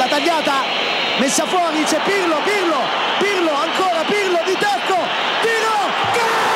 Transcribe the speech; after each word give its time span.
La 0.00 0.08
tagliata, 0.08 0.62
messa 1.18 1.44
fuori, 1.44 1.82
c'è 1.82 2.00
Pirlo, 2.00 2.36
Pirlo, 2.42 2.78
Pirlo, 3.18 3.52
ancora 3.52 4.02
Pirlo 4.04 4.38
di 4.46 4.54
tacco, 4.54 4.96
tiro, 5.42 5.76
gol! 6.14 6.48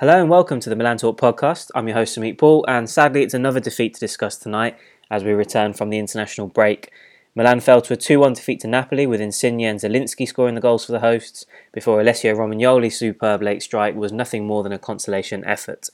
Hello 0.00 0.20
and 0.20 0.28
welcome 0.28 0.58
to 0.58 0.68
the 0.68 0.74
Milan 0.74 0.96
Talk 0.96 1.16
podcast. 1.16 1.70
I'm 1.76 1.86
your 1.86 1.96
host 1.96 2.18
Amit 2.18 2.38
Paul, 2.38 2.64
and 2.66 2.90
sadly, 2.90 3.22
it's 3.22 3.34
another 3.34 3.60
defeat 3.60 3.94
to 3.94 4.00
discuss 4.00 4.36
tonight 4.36 4.76
as 5.12 5.22
we 5.22 5.30
return 5.30 5.74
from 5.74 5.90
the 5.90 5.98
international 5.98 6.48
break. 6.48 6.90
Milan 7.34 7.60
fell 7.60 7.80
to 7.80 7.94
a 7.94 7.96
2 7.96 8.18
1 8.20 8.34
defeat 8.34 8.60
to 8.60 8.68
Napoli 8.68 9.06
with 9.06 9.20
Insigne 9.20 9.64
and 9.64 9.80
Zielinski 9.80 10.28
scoring 10.28 10.54
the 10.54 10.60
goals 10.60 10.84
for 10.84 10.92
the 10.92 11.00
hosts, 11.00 11.46
before 11.72 11.98
Alessio 11.98 12.34
Romagnoli's 12.34 12.98
superb 12.98 13.40
late 13.40 13.62
strike 13.62 13.94
was 13.94 14.12
nothing 14.12 14.46
more 14.46 14.62
than 14.62 14.72
a 14.72 14.78
consolation 14.78 15.42
effort. 15.46 15.88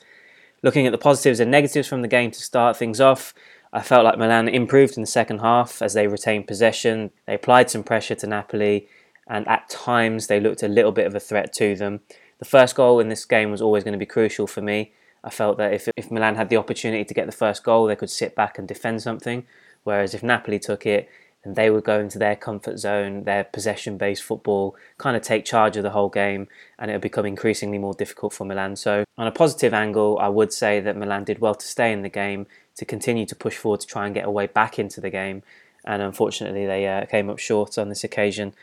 Looking 0.63 0.85
at 0.87 0.91
the 0.91 0.99
positives 0.99 1.39
and 1.39 1.49
negatives 1.49 1.87
from 1.87 2.03
the 2.03 2.09
game 2.09 2.33
to 2.33 2.43
start 2.43 2.77
things 2.77 3.01
off, 3.01 3.35
I 3.73 3.83
felt 3.83 4.05
like 4.05 4.19
Milan 4.19 4.49
improved 4.49 4.97
in 4.97 5.03
the 5.03 5.07
second 5.07 5.39
half 5.39 5.81
as 5.81 5.95
they 5.95 6.09
retained 6.09 6.49
possession, 6.49 7.13
they 7.27 7.35
applied 7.35 7.71
some 7.71 7.85
pressure 7.85 8.17
to 8.17 8.27
Napoli, 8.27 8.89
and 9.29 9.47
at 9.47 9.69
times 9.69 10.27
they 10.27 10.41
looked 10.41 10.65
a 10.65 10.69
little 10.69 10.91
bit 10.91 11.07
of 11.07 11.15
a 11.15 11.21
threat 11.21 11.53
to 11.55 11.77
them. 11.77 12.01
The 12.41 12.47
first 12.47 12.75
goal 12.75 12.99
in 12.99 13.11
this 13.11 13.25
game 13.25 13.53
was 13.53 13.63
always 13.63 13.85
going 13.85 13.93
to 13.93 13.99
be 13.99 14.07
crucial 14.07 14.49
for 14.49 14.63
me. 14.63 14.93
I 15.23 15.31
felt 15.31 15.59
that 15.59 15.73
if, 15.73 15.89
if 15.97 16.11
Milan 16.11 16.35
had 16.35 16.49
the 16.49 16.57
opportunity 16.57 17.05
to 17.05 17.15
get 17.15 17.27
the 17.27 17.33
first 17.33 17.63
goal, 17.63 17.87
they 17.87 17.97
could 17.97 18.11
sit 18.11 18.35
back 18.35 18.59
and 18.59 18.67
defend 18.67 19.03
something. 19.03 19.47
Whereas 19.85 20.15
if 20.15 20.23
Napoli 20.23 20.59
took 20.59 20.87
it, 20.87 21.09
then 21.45 21.55
they 21.55 21.71
would 21.71 21.85
go 21.85 22.01
into 22.01 22.19
their 22.19 22.37
comfort 22.37 22.79
zone, 22.79 23.25
their 23.25 23.45
possession 23.45 23.97
based 23.97 24.23
football, 24.23 24.77
kind 24.99 25.17
of 25.17 25.23
take 25.23 25.45
charge 25.45 25.77
of 25.77 25.83
the 25.83 25.91
whole 25.91 26.09
game, 26.09 26.49
and 26.79 26.91
it 26.91 26.95
would 26.95 27.01
become 27.01 27.27
increasingly 27.27 27.79
more 27.79 27.95
difficult 27.95 28.33
for 28.33 28.45
Milan. 28.45 28.77
So, 28.77 29.05
on 29.17 29.27
a 29.27 29.33
positive 29.33 29.73
angle, 29.73 30.19
I 30.21 30.29
would 30.29 30.53
say 30.53 30.81
that 30.81 30.97
Milan 30.97 31.25
did 31.25 31.39
well 31.39 31.55
to 31.55 31.67
stay 31.67 31.93
in 31.93 32.03
the 32.03 32.09
game, 32.09 32.47
to 32.77 32.85
continue 32.85 33.27
to 33.27 33.37
push 33.37 33.57
forward 33.57 33.81
to 33.81 33.87
try 33.87 34.07
and 34.07 34.15
get 34.15 34.27
a 34.27 34.31
way 34.31 34.47
back 34.47 34.79
into 34.79 35.01
the 35.01 35.11
game, 35.11 35.43
and 35.85 36.03
unfortunately, 36.03 36.67
they 36.67 36.87
uh, 36.87 37.07
came 37.07 37.31
up 37.31 37.39
short 37.39 37.79
on 37.79 37.89
this 37.89 38.05
occasion. 38.05 38.55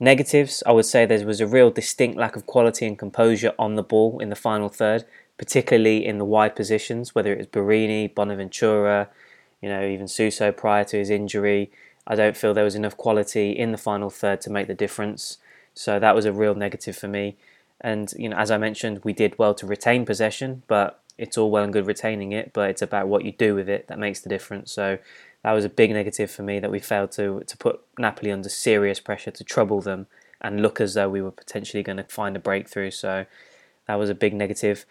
Negatives, 0.00 0.62
I 0.64 0.72
would 0.72 0.86
say 0.86 1.06
there 1.06 1.26
was 1.26 1.40
a 1.40 1.46
real 1.46 1.70
distinct 1.70 2.16
lack 2.16 2.36
of 2.36 2.46
quality 2.46 2.86
and 2.86 2.96
composure 2.96 3.52
on 3.58 3.74
the 3.74 3.82
ball 3.82 4.20
in 4.20 4.28
the 4.28 4.36
final 4.36 4.68
third, 4.68 5.04
particularly 5.38 6.06
in 6.06 6.18
the 6.18 6.24
wide 6.24 6.54
positions, 6.54 7.14
whether 7.14 7.32
it 7.32 7.38
was 7.38 7.46
Borini, 7.48 8.14
Bonaventura, 8.14 9.08
you 9.60 9.68
know, 9.68 9.84
even 9.84 10.06
Suso 10.06 10.52
prior 10.52 10.84
to 10.84 10.98
his 10.98 11.10
injury. 11.10 11.72
I 12.08 12.16
don't 12.16 12.36
feel 12.36 12.54
there 12.54 12.64
was 12.64 12.74
enough 12.74 12.96
quality 12.96 13.52
in 13.52 13.70
the 13.70 13.78
final 13.78 14.10
third 14.10 14.40
to 14.40 14.50
make 14.50 14.66
the 14.66 14.74
difference. 14.74 15.36
So 15.74 16.00
that 16.00 16.14
was 16.14 16.24
a 16.24 16.32
real 16.32 16.54
negative 16.54 16.96
for 16.96 17.06
me. 17.06 17.36
And 17.80 18.12
you 18.16 18.30
know, 18.30 18.36
as 18.36 18.50
I 18.50 18.56
mentioned, 18.56 19.02
we 19.04 19.12
did 19.12 19.38
well 19.38 19.54
to 19.54 19.66
retain 19.66 20.04
possession, 20.06 20.62
but 20.66 21.00
it's 21.18 21.36
all 21.36 21.50
well 21.50 21.64
and 21.64 21.72
good 21.72 21.86
retaining 21.86 22.32
it, 22.32 22.52
but 22.52 22.70
it's 22.70 22.82
about 22.82 23.08
what 23.08 23.24
you 23.24 23.32
do 23.32 23.54
with 23.54 23.68
it 23.68 23.88
that 23.88 23.98
makes 23.98 24.20
the 24.20 24.28
difference. 24.28 24.72
So 24.72 24.98
that 25.42 25.52
was 25.52 25.64
a 25.64 25.68
big 25.68 25.90
negative 25.92 26.30
for 26.30 26.42
me 26.42 26.58
that 26.58 26.70
we 26.70 26.80
failed 26.80 27.12
to 27.12 27.42
to 27.46 27.56
put 27.56 27.80
Napoli 27.98 28.32
under 28.32 28.48
serious 28.48 29.00
pressure 29.00 29.30
to 29.30 29.44
trouble 29.44 29.80
them 29.80 30.06
and 30.40 30.62
look 30.62 30.80
as 30.80 30.94
though 30.94 31.08
we 31.08 31.20
were 31.20 31.30
potentially 31.30 31.82
going 31.82 31.98
to 31.98 32.04
find 32.04 32.36
a 32.36 32.40
breakthrough. 32.40 32.90
So 32.90 33.26
that 33.86 33.96
was 33.96 34.08
a 34.08 34.14
big 34.14 34.34
negative. 34.34 34.86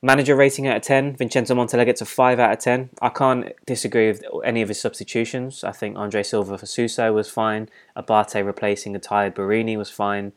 Manager 0.00 0.36
rating 0.36 0.68
out 0.68 0.76
of 0.76 0.82
10, 0.82 1.16
Vincenzo 1.16 1.56
Montella 1.56 1.84
gets 1.84 2.00
a 2.00 2.06
5 2.06 2.38
out 2.38 2.52
of 2.52 2.58
10. 2.60 2.90
I 3.02 3.08
can't 3.08 3.52
disagree 3.66 4.06
with 4.06 4.22
any 4.44 4.62
of 4.62 4.68
his 4.68 4.80
substitutions. 4.80 5.64
I 5.64 5.72
think 5.72 5.96
Andre 5.96 6.22
Silva 6.22 6.56
for 6.56 6.66
Suso 6.66 7.12
was 7.12 7.28
fine. 7.28 7.68
Abate 7.96 8.44
replacing 8.44 8.94
a 8.94 9.00
tired 9.00 9.34
Borini 9.34 9.76
was 9.76 9.90
fine. 9.90 10.34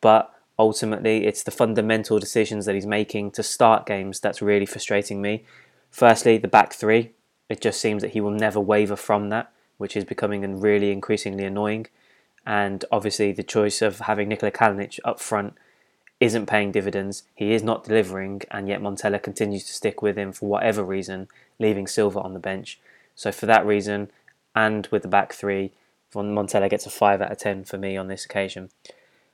But 0.00 0.34
ultimately, 0.58 1.26
it's 1.26 1.44
the 1.44 1.52
fundamental 1.52 2.18
decisions 2.18 2.66
that 2.66 2.74
he's 2.74 2.86
making 2.86 3.30
to 3.32 3.44
start 3.44 3.86
games 3.86 4.18
that's 4.18 4.42
really 4.42 4.66
frustrating 4.66 5.22
me. 5.22 5.44
Firstly, 5.92 6.36
the 6.36 6.48
back 6.48 6.72
three. 6.72 7.12
It 7.48 7.60
just 7.60 7.80
seems 7.80 8.02
that 8.02 8.12
he 8.12 8.20
will 8.20 8.32
never 8.32 8.58
waver 8.58 8.96
from 8.96 9.28
that, 9.28 9.52
which 9.76 9.96
is 9.96 10.04
becoming 10.04 10.60
really 10.60 10.90
increasingly 10.90 11.44
annoying. 11.44 11.86
And 12.44 12.84
obviously, 12.90 13.30
the 13.30 13.44
choice 13.44 13.80
of 13.80 14.00
having 14.00 14.28
Nikola 14.28 14.50
Kalinic 14.50 14.98
up 15.04 15.20
front 15.20 15.54
isn't 16.20 16.46
paying 16.46 16.72
dividends. 16.72 17.22
He 17.34 17.52
is 17.52 17.62
not 17.62 17.84
delivering, 17.84 18.42
and 18.50 18.68
yet 18.68 18.80
Montella 18.80 19.22
continues 19.22 19.64
to 19.64 19.72
stick 19.72 20.02
with 20.02 20.16
him 20.16 20.32
for 20.32 20.48
whatever 20.48 20.82
reason, 20.82 21.28
leaving 21.58 21.86
Silva 21.86 22.20
on 22.20 22.34
the 22.34 22.40
bench. 22.40 22.80
So 23.14 23.30
for 23.30 23.46
that 23.46 23.66
reason, 23.66 24.10
and 24.54 24.86
with 24.90 25.02
the 25.02 25.08
back 25.08 25.32
three, 25.32 25.72
Montella 26.14 26.68
gets 26.68 26.86
a 26.86 26.90
five 26.90 27.20
out 27.20 27.30
of 27.30 27.38
ten 27.38 27.64
for 27.64 27.78
me 27.78 27.96
on 27.96 28.08
this 28.08 28.24
occasion. 28.24 28.70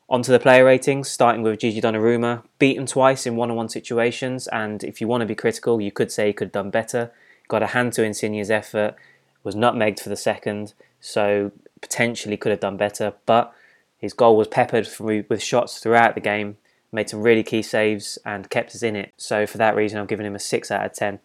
On 0.08 0.20
to 0.22 0.30
the 0.30 0.38
player 0.38 0.64
ratings, 0.66 1.08
starting 1.08 1.42
with 1.42 1.60
Gigi 1.60 1.80
Donnarumma, 1.80 2.42
beaten 2.58 2.84
twice 2.84 3.26
in 3.26 3.36
one-on-one 3.36 3.70
situations, 3.70 4.46
and 4.48 4.84
if 4.84 5.00
you 5.00 5.08
want 5.08 5.22
to 5.22 5.26
be 5.26 5.34
critical, 5.34 5.80
you 5.80 5.90
could 5.90 6.12
say 6.12 6.26
he 6.26 6.32
could 6.34 6.48
have 6.48 6.52
done 6.52 6.70
better. 6.70 7.10
Got 7.48 7.62
a 7.62 7.68
hand 7.68 7.94
to 7.94 8.04
Insigne's 8.04 8.50
effort, 8.50 8.96
was 9.42 9.54
nutmegged 9.54 10.00
for 10.00 10.10
the 10.10 10.16
second, 10.16 10.74
so 11.00 11.52
potentially 11.80 12.36
could 12.36 12.50
have 12.50 12.60
done 12.60 12.76
better, 12.76 13.14
but 13.24 13.54
his 13.96 14.12
goal 14.12 14.36
was 14.36 14.48
peppered 14.48 14.88
with 15.00 15.42
shots 15.42 15.78
throughout 15.78 16.14
the 16.14 16.20
game, 16.20 16.58
made 16.94 17.10
some 17.10 17.22
really 17.22 17.42
key 17.42 17.62
saves 17.62 18.18
and 18.24 18.48
kept 18.48 18.74
us 18.74 18.82
in 18.82 18.96
it. 18.96 19.12
So 19.16 19.46
for 19.46 19.58
that 19.58 19.74
reason, 19.74 19.98
I'm 19.98 20.06
giving 20.06 20.24
him 20.24 20.34
a 20.34 20.38
6 20.38 20.70
out 20.70 20.86
of 20.86 20.92
10. 20.92 21.18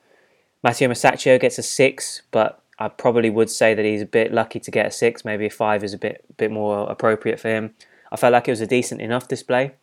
Matteo 0.64 0.90
Musacchio 0.90 1.40
gets 1.40 1.58
a 1.58 1.64
6, 1.64 2.24
but 2.32 2.62
I 2.80 2.90
probably 2.90 3.30
would 3.30 3.50
say 3.50 3.74
that 3.74 3.86
he's 3.86 4.02
a 4.02 4.06
bit 4.06 4.34
lucky 4.34 4.60
to 4.60 4.72
get 4.72 4.88
a 4.88 4.92
6. 4.92 5.24
Maybe 5.24 5.46
a 5.46 5.50
5 5.50 5.84
is 5.84 5.94
a 5.94 5.98
bit, 5.98 6.26
bit 6.38 6.52
more 6.52 6.90
appropriate 6.90 7.40
for 7.40 7.50
him. 7.50 7.76
I 8.12 8.18
felt 8.18 8.34
like 8.34 8.48
it 8.48 8.52
was 8.52 8.62
a 8.62 8.68
decent 8.68 9.02
enough 9.02 9.28
display, 9.28 9.74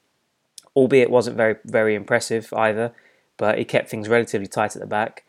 albeit 0.74 1.10
wasn't 1.10 1.36
very, 1.36 1.56
very 1.64 1.94
impressive 1.94 2.52
either, 2.54 2.92
but 3.36 3.58
he 3.58 3.64
kept 3.64 3.88
things 3.88 4.08
relatively 4.08 4.48
tight 4.48 4.74
at 4.74 4.82
the 4.82 4.86
back. 4.86 5.24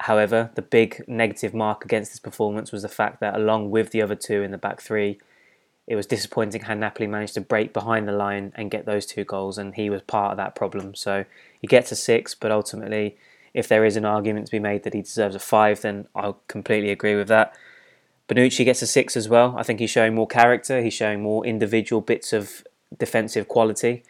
However, 0.00 0.50
the 0.54 0.62
big 0.62 1.04
negative 1.08 1.52
mark 1.52 1.84
against 1.84 2.12
this 2.12 2.20
performance 2.20 2.70
was 2.70 2.82
the 2.82 2.88
fact 2.88 3.18
that, 3.20 3.34
along 3.34 3.70
with 3.70 3.90
the 3.90 4.00
other 4.00 4.14
two 4.14 4.42
in 4.42 4.52
the 4.52 4.58
back 4.58 4.80
three, 4.80 5.18
it 5.88 5.96
was 5.96 6.06
disappointing 6.06 6.60
how 6.60 6.74
Napoli 6.74 7.06
managed 7.06 7.32
to 7.34 7.40
break 7.40 7.72
behind 7.72 8.06
the 8.06 8.12
line 8.12 8.52
and 8.54 8.70
get 8.70 8.84
those 8.84 9.06
two 9.06 9.24
goals, 9.24 9.56
and 9.56 9.74
he 9.74 9.88
was 9.88 10.02
part 10.02 10.32
of 10.32 10.36
that 10.36 10.54
problem. 10.54 10.94
So 10.94 11.24
he 11.58 11.66
gets 11.66 11.90
a 11.90 11.96
six, 11.96 12.34
but 12.34 12.52
ultimately, 12.52 13.16
if 13.54 13.68
there 13.68 13.86
is 13.86 13.96
an 13.96 14.04
argument 14.04 14.46
to 14.46 14.52
be 14.52 14.58
made 14.58 14.82
that 14.82 14.92
he 14.92 15.00
deserves 15.00 15.34
a 15.34 15.38
five, 15.38 15.80
then 15.80 16.06
I'll 16.14 16.40
completely 16.46 16.90
agree 16.90 17.16
with 17.16 17.28
that. 17.28 17.56
Bonucci 18.28 18.66
gets 18.66 18.82
a 18.82 18.86
six 18.86 19.16
as 19.16 19.30
well. 19.30 19.54
I 19.56 19.62
think 19.62 19.80
he's 19.80 19.88
showing 19.88 20.14
more 20.14 20.26
character. 20.26 20.82
He's 20.82 20.92
showing 20.92 21.22
more 21.22 21.46
individual 21.46 22.02
bits 22.02 22.34
of 22.34 22.62
defensive 22.98 23.48
quality, 23.48 24.02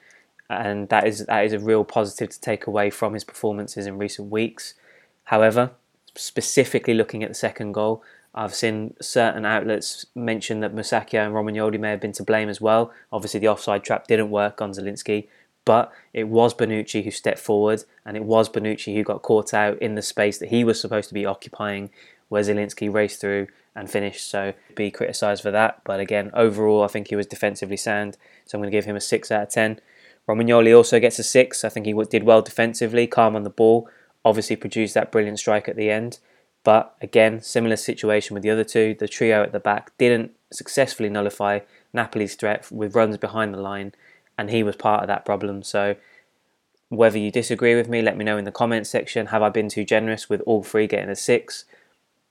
and 0.51 0.89
that 0.89 1.07
is 1.07 1.27
that 1.27 1.45
is 1.45 1.53
a 1.53 1.61
real 1.61 1.85
positive 1.85 2.31
to 2.31 2.41
take 2.41 2.67
away 2.67 2.91
from 2.91 3.15
his 3.15 3.23
performances 3.23 3.87
in 3.87 3.99
recent 3.99 4.33
weeks. 4.33 4.75
However, 5.25 5.71
specifically 6.17 6.95
looking 6.95 7.23
at 7.23 7.29
the 7.29 7.37
second 7.37 7.71
goal, 7.71 8.03
I've 8.39 8.55
seen 8.55 8.95
certain 9.01 9.45
outlets 9.45 10.07
mention 10.15 10.61
that 10.61 10.73
Musacchio 10.73 11.27
and 11.27 11.35
Romagnoli 11.35 11.81
may 11.81 11.91
have 11.91 12.01
been 12.01 12.13
to 12.13 12.23
blame 12.23 12.49
as 12.49 12.61
well. 12.61 12.93
Obviously, 13.11 13.41
the 13.41 13.49
offside 13.49 13.83
trap 13.83 14.07
didn't 14.07 14.31
work 14.31 14.63
on 14.63 14.71
Zielinski, 14.71 15.27
but 15.65 15.91
it 16.15 16.29
was 16.29 16.55
Bonucci 16.55 17.03
who 17.03 17.11
stepped 17.11 17.41
forward, 17.41 17.83
and 18.07 18.17
it 18.17 18.23
was 18.23 18.49
Bonucci 18.49 18.95
who 18.95 19.03
got 19.03 19.23
caught 19.23 19.53
out 19.53 19.77
in 19.83 19.97
the 19.97 20.03
space 20.03 20.39
that 20.39 20.51
he 20.51 20.63
was 20.63 20.81
supposed 20.81 21.09
to 21.09 21.15
be 21.15 21.27
occupying, 21.27 21.91
where 22.29 22.41
Zielinski 22.41 22.93
raced 22.95 23.21
through 23.21 23.49
and 23.75 23.91
finished. 23.91 24.31
So, 24.31 24.55
be 24.77 24.93
criticised 24.93 25.43
for 25.43 25.51
that. 25.51 25.81
But 25.83 25.99
again, 25.99 26.31
overall, 26.33 26.85
I 26.85 26.87
think 26.87 27.09
he 27.09 27.17
was 27.17 27.27
defensively 27.27 27.77
sound, 27.77 28.17
so 28.45 28.57
I'm 28.57 28.63
going 28.63 28.71
to 28.71 28.77
give 28.77 28.85
him 28.85 28.95
a 28.95 29.01
6 29.01 29.33
out 29.33 29.43
of 29.43 29.49
10. 29.49 29.81
Romagnoli 30.29 30.77
also 30.77 31.01
gets 31.01 31.19
a 31.19 31.25
6. 31.25 31.65
I 31.65 31.71
think 31.71 31.87
he 31.87 32.05
did 32.09 32.23
well 32.23 32.43
defensively, 32.43 33.09
calm 33.09 33.35
on 33.35 33.43
the 33.43 33.51
ball, 33.51 33.89
obviously 34.25 34.55
produced 34.55 34.95
that 34.95 35.11
brilliant 35.11 35.41
strike 35.41 35.69
at 35.69 35.75
the 35.75 35.91
end. 35.91 36.21
But 36.65 36.95
again, 37.01 37.41
similar 37.41 37.77
situation 37.77 38.35
with 38.35 38.43
the 38.43 38.51
other 38.51 38.65
two. 38.65 38.95
The 38.99 39.09
trio 39.09 39.43
at 39.43 39.53
the 39.53 39.61
back 39.61 39.97
didn't 39.99 40.33
successfully 40.53 41.09
nullify 41.09 41.61
Napoli's 41.95 42.35
threat 42.35 42.71
with 42.71 42.95
runs 42.95 43.17
behind 43.17 43.55
the 43.55 43.61
line, 43.61 43.93
and 44.37 44.51
he 44.51 44.63
was 44.63 44.77
part 44.77 45.03
of 45.03 45.07
that 45.09 45.25
problem. 45.25 45.63
So, 45.63 45.97
whether 46.89 47.19
you 47.19 47.31
disagree 47.31 47.75
with 47.75 47.89
me, 47.89 48.03
let 48.03 48.17
me 48.17 48.25
know 48.25 48.39
in 48.39 48.45
the 48.45 48.53
comments 48.53 48.91
section. 48.91 49.27
Have 49.27 49.43
I 49.43 49.51
been 49.51 49.69
too 49.69 49.85
generous 49.85 50.29
with 50.29 50.41
all 50.43 50.63
three 50.63 50.87
getting 50.87 51.11
a 51.11 51.17
six? 51.17 51.65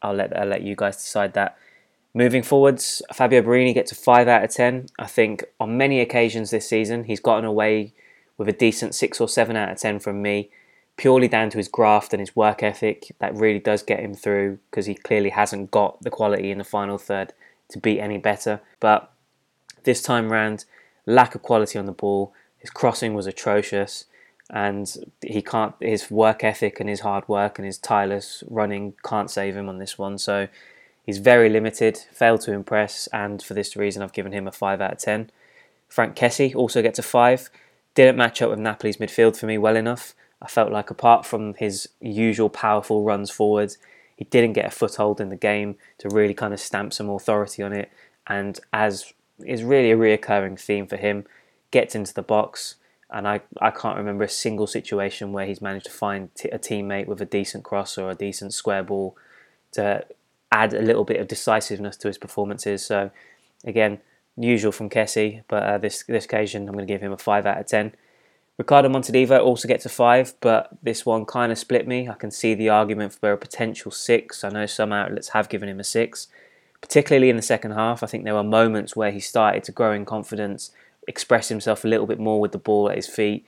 I'll 0.01 0.13
let 0.13 0.37
I'll 0.37 0.47
let 0.47 0.61
you 0.61 0.75
guys 0.75 0.97
decide 0.97 1.33
that. 1.33 1.57
Moving 2.13 2.41
forwards, 2.41 3.01
Fabio 3.13 3.41
Borini 3.41 3.73
gets 3.73 3.91
a 3.91 3.95
five 3.95 4.27
out 4.27 4.43
of 4.43 4.49
ten. 4.51 4.87
I 4.97 5.05
think 5.05 5.45
on 5.59 5.77
many 5.77 5.99
occasions 5.99 6.49
this 6.49 6.67
season 6.67 7.03
he's 7.03 7.19
gotten 7.19 7.45
away 7.45 7.93
with 8.37 8.47
a 8.47 8.53
decent 8.53 8.95
six 8.95 9.19
or 9.21 9.27
seven 9.27 9.55
out 9.55 9.71
of 9.71 9.77
ten 9.77 9.99
from 9.99 10.21
me 10.21 10.49
purely 10.97 11.27
down 11.27 11.49
to 11.51 11.57
his 11.57 11.67
graft 11.67 12.13
and 12.13 12.19
his 12.19 12.35
work 12.35 12.61
ethic 12.63 13.15
that 13.19 13.35
really 13.35 13.59
does 13.59 13.83
get 13.83 13.99
him 13.99 14.13
through 14.13 14.59
because 14.69 14.87
he 14.87 14.95
clearly 14.95 15.29
hasn't 15.29 15.71
got 15.71 16.01
the 16.01 16.09
quality 16.09 16.51
in 16.51 16.57
the 16.57 16.63
final 16.63 16.97
third 16.97 17.33
to 17.69 17.79
beat 17.79 17.99
any 17.99 18.17
better. 18.17 18.59
But 18.79 19.11
this 19.83 20.01
time 20.01 20.31
round, 20.31 20.65
lack 21.05 21.35
of 21.35 21.41
quality 21.41 21.77
on 21.79 21.85
the 21.85 21.91
ball, 21.91 22.33
his 22.57 22.69
crossing 22.69 23.13
was 23.13 23.27
atrocious, 23.27 24.05
and 24.49 25.15
he 25.21 25.41
can't. 25.41 25.75
His 25.79 26.09
work 26.09 26.43
ethic 26.43 26.79
and 26.79 26.89
his 26.89 27.01
hard 27.01 27.27
work 27.27 27.59
and 27.59 27.65
his 27.65 27.77
tireless 27.77 28.43
running 28.49 28.93
can't 29.05 29.29
save 29.29 29.55
him 29.55 29.69
on 29.69 29.77
this 29.77 29.97
one. 29.97 30.17
So 30.17 30.47
He's 31.07 31.19
very 31.19 31.47
limited, 31.47 31.97
failed 32.11 32.41
to 32.41 32.51
impress, 32.51 33.07
and 33.13 33.41
for 33.41 33.53
this 33.53 33.77
reason, 33.77 34.03
I've 34.03 34.11
given 34.11 34.33
him 34.33 34.45
a 34.45 34.51
5 34.51 34.81
out 34.81 34.91
of 34.91 34.97
10. 34.97 35.31
Frank 35.87 36.17
Kessie 36.17 36.53
also 36.53 36.81
gets 36.81 36.99
a 36.99 37.01
5. 37.01 37.49
Didn't 37.95 38.17
match 38.17 38.41
up 38.41 38.49
with 38.49 38.59
Napoli's 38.59 38.97
midfield 38.97 39.37
for 39.37 39.45
me 39.45 39.57
well 39.57 39.77
enough. 39.77 40.13
I 40.41 40.47
felt 40.47 40.71
like, 40.71 40.89
apart 40.89 41.25
from 41.25 41.55
his 41.55 41.89
usual 41.99 42.49
powerful 42.49 43.03
runs 43.03 43.29
forwards, 43.31 43.77
he 44.15 44.25
didn't 44.25 44.53
get 44.53 44.65
a 44.65 44.71
foothold 44.71 45.19
in 45.19 45.29
the 45.29 45.35
game 45.35 45.75
to 45.99 46.09
really 46.09 46.33
kind 46.33 46.53
of 46.53 46.59
stamp 46.59 46.93
some 46.93 47.09
authority 47.09 47.63
on 47.63 47.73
it. 47.73 47.91
And 48.27 48.59
as 48.73 49.13
is 49.45 49.63
really 49.63 49.91
a 49.91 49.97
reoccurring 49.97 50.59
theme 50.59 50.87
for 50.87 50.97
him, 50.97 51.25
gets 51.71 51.95
into 51.95 52.13
the 52.13 52.21
box, 52.21 52.75
and 53.09 53.27
I, 53.27 53.41
I 53.61 53.71
can't 53.71 53.97
remember 53.97 54.25
a 54.25 54.29
single 54.29 54.67
situation 54.67 55.31
where 55.31 55.45
he's 55.45 55.61
managed 55.61 55.85
to 55.85 55.91
find 55.91 56.33
t- 56.35 56.49
a 56.49 56.59
teammate 56.59 57.07
with 57.07 57.21
a 57.21 57.25
decent 57.25 57.63
cross 57.63 57.97
or 57.97 58.11
a 58.11 58.15
decent 58.15 58.53
square 58.53 58.83
ball 58.83 59.15
to 59.73 60.05
add 60.51 60.73
a 60.73 60.81
little 60.81 61.03
bit 61.03 61.19
of 61.19 61.27
decisiveness 61.27 61.97
to 61.97 62.07
his 62.07 62.17
performances. 62.17 62.85
So, 62.85 63.11
again, 63.63 63.99
usual 64.35 64.71
from 64.71 64.89
Kessie, 64.89 65.43
but 65.47 65.63
uh, 65.63 65.77
this 65.77 66.03
this 66.03 66.25
occasion 66.25 66.67
I'm 66.67 66.73
going 66.73 66.87
to 66.87 66.93
give 66.93 67.01
him 67.01 67.11
a 67.11 67.17
five 67.17 67.45
out 67.45 67.59
of 67.59 67.67
ten. 67.67 67.93
Ricardo 68.57 68.89
Montolivo 68.89 69.39
also 69.39 69.67
gets 69.67 69.85
a 69.85 69.89
five, 69.89 70.33
but 70.41 70.69
this 70.81 71.05
one 71.05 71.25
kind 71.25 71.51
of 71.51 71.59
split 71.59 71.87
me. 71.87 72.09
I 72.09 72.15
can 72.15 72.31
see 72.31 72.55
the 72.55 72.69
argument 72.69 73.13
for 73.13 73.31
a 73.31 73.37
potential 73.37 73.91
six. 73.91 74.43
I 74.43 74.49
know 74.49 74.65
some 74.65 74.91
outlets 74.91 75.29
have 75.29 75.47
given 75.47 75.69
him 75.69 75.79
a 75.79 75.83
six, 75.83 76.27
particularly 76.81 77.29
in 77.29 77.35
the 77.35 77.43
second 77.43 77.71
half. 77.71 78.01
I 78.01 78.07
think 78.07 78.23
there 78.23 78.33
were 78.33 78.43
moments 78.43 78.95
where 78.95 79.11
he 79.11 79.19
started 79.19 79.63
to 79.65 79.71
grow 79.71 79.93
in 79.93 80.05
confidence, 80.05 80.71
express 81.07 81.49
himself 81.49 81.85
a 81.85 81.87
little 81.87 82.07
bit 82.07 82.19
more 82.19 82.39
with 82.39 82.51
the 82.51 82.57
ball 82.57 82.89
at 82.89 82.95
his 82.95 83.07
feet, 83.07 83.45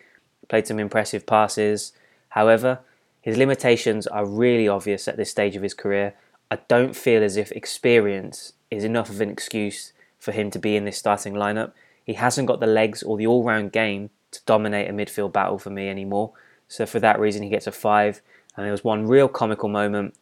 played 0.47 0.67
some 0.67 0.79
impressive 0.79 1.25
passes. 1.25 1.91
However, 2.29 2.81
his 3.19 3.35
limitations 3.35 4.05
are 4.05 4.27
really 4.27 4.67
obvious 4.67 5.07
at 5.07 5.17
this 5.17 5.31
stage 5.31 5.55
of 5.55 5.63
his 5.63 5.73
career. 5.73 6.13
I 6.51 6.59
don't 6.67 6.95
feel 6.95 7.23
as 7.23 7.35
if 7.35 7.51
experience 7.53 8.53
is 8.69 8.83
enough 8.83 9.09
of 9.09 9.21
an 9.21 9.31
excuse 9.31 9.91
for 10.19 10.33
him 10.33 10.51
to 10.51 10.59
be 10.59 10.75
in 10.75 10.85
this 10.85 10.99
starting 10.99 11.33
lineup. 11.33 11.71
He 12.05 12.13
hasn't 12.13 12.47
got 12.47 12.59
the 12.59 12.67
legs 12.67 13.01
or 13.01 13.17
the 13.17 13.25
all 13.25 13.43
round 13.43 13.71
game 13.71 14.11
to 14.31 14.39
dominate 14.45 14.89
a 14.89 14.93
midfield 14.93 15.33
battle 15.33 15.57
for 15.57 15.69
me 15.69 15.89
anymore. 15.89 16.33
So 16.67 16.85
for 16.85 16.99
that 16.99 17.19
reason, 17.19 17.43
he 17.43 17.49
gets 17.49 17.67
a 17.67 17.71
five. 17.71 18.21
And 18.55 18.65
there 18.65 18.71
was 18.71 18.83
one 18.83 19.07
real 19.07 19.27
comical 19.27 19.69
moment. 19.69 20.15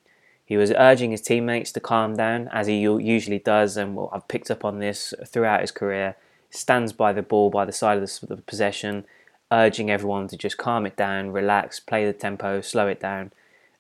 He 0.46 0.58
was 0.58 0.72
urging 0.72 1.12
his 1.12 1.22
teammates 1.22 1.72
to 1.74 1.80
calm 1.80 2.16
down, 2.16 2.48
as 2.54 2.68
he 2.68 2.80
usually 2.80 3.40
does, 3.40 3.76
and 3.76 3.96
well, 3.96 4.10
I've 4.14 4.28
picked 4.28 4.50
up 4.50 4.64
on 4.64 4.80
this 4.80 5.14
throughout 5.26 5.62
his 5.62 5.72
career. 5.72 6.16
Stands 6.50 6.94
by 6.94 7.12
the 7.12 7.22
ball, 7.22 7.50
by 7.50 7.66
the 7.66 7.74
side 7.74 7.98
of 7.98 8.04
the, 8.04 8.36
the 8.36 8.42
possession, 8.42 9.04
urging 9.52 9.92
everyone 9.92 10.30
to 10.30 10.38
just 10.38 10.58
calm 10.58 10.86
it 10.86 10.96
down, 10.96 11.32
relax, 11.32 11.82
play 11.82 12.06
the 12.06 12.14
tempo, 12.14 12.62
slow 12.62 12.88
it 12.88 13.02
down 13.02 13.32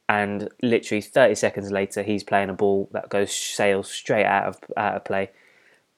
and 0.09 0.49
literally 0.61 1.01
30 1.01 1.35
seconds 1.35 1.71
later 1.71 2.01
he's 2.01 2.23
playing 2.23 2.49
a 2.49 2.53
ball 2.53 2.89
that 2.91 3.09
goes 3.09 3.33
sails 3.33 3.91
straight 3.91 4.25
out 4.25 4.45
of 4.45 4.59
out 4.75 4.95
of 4.95 5.05
play. 5.05 5.29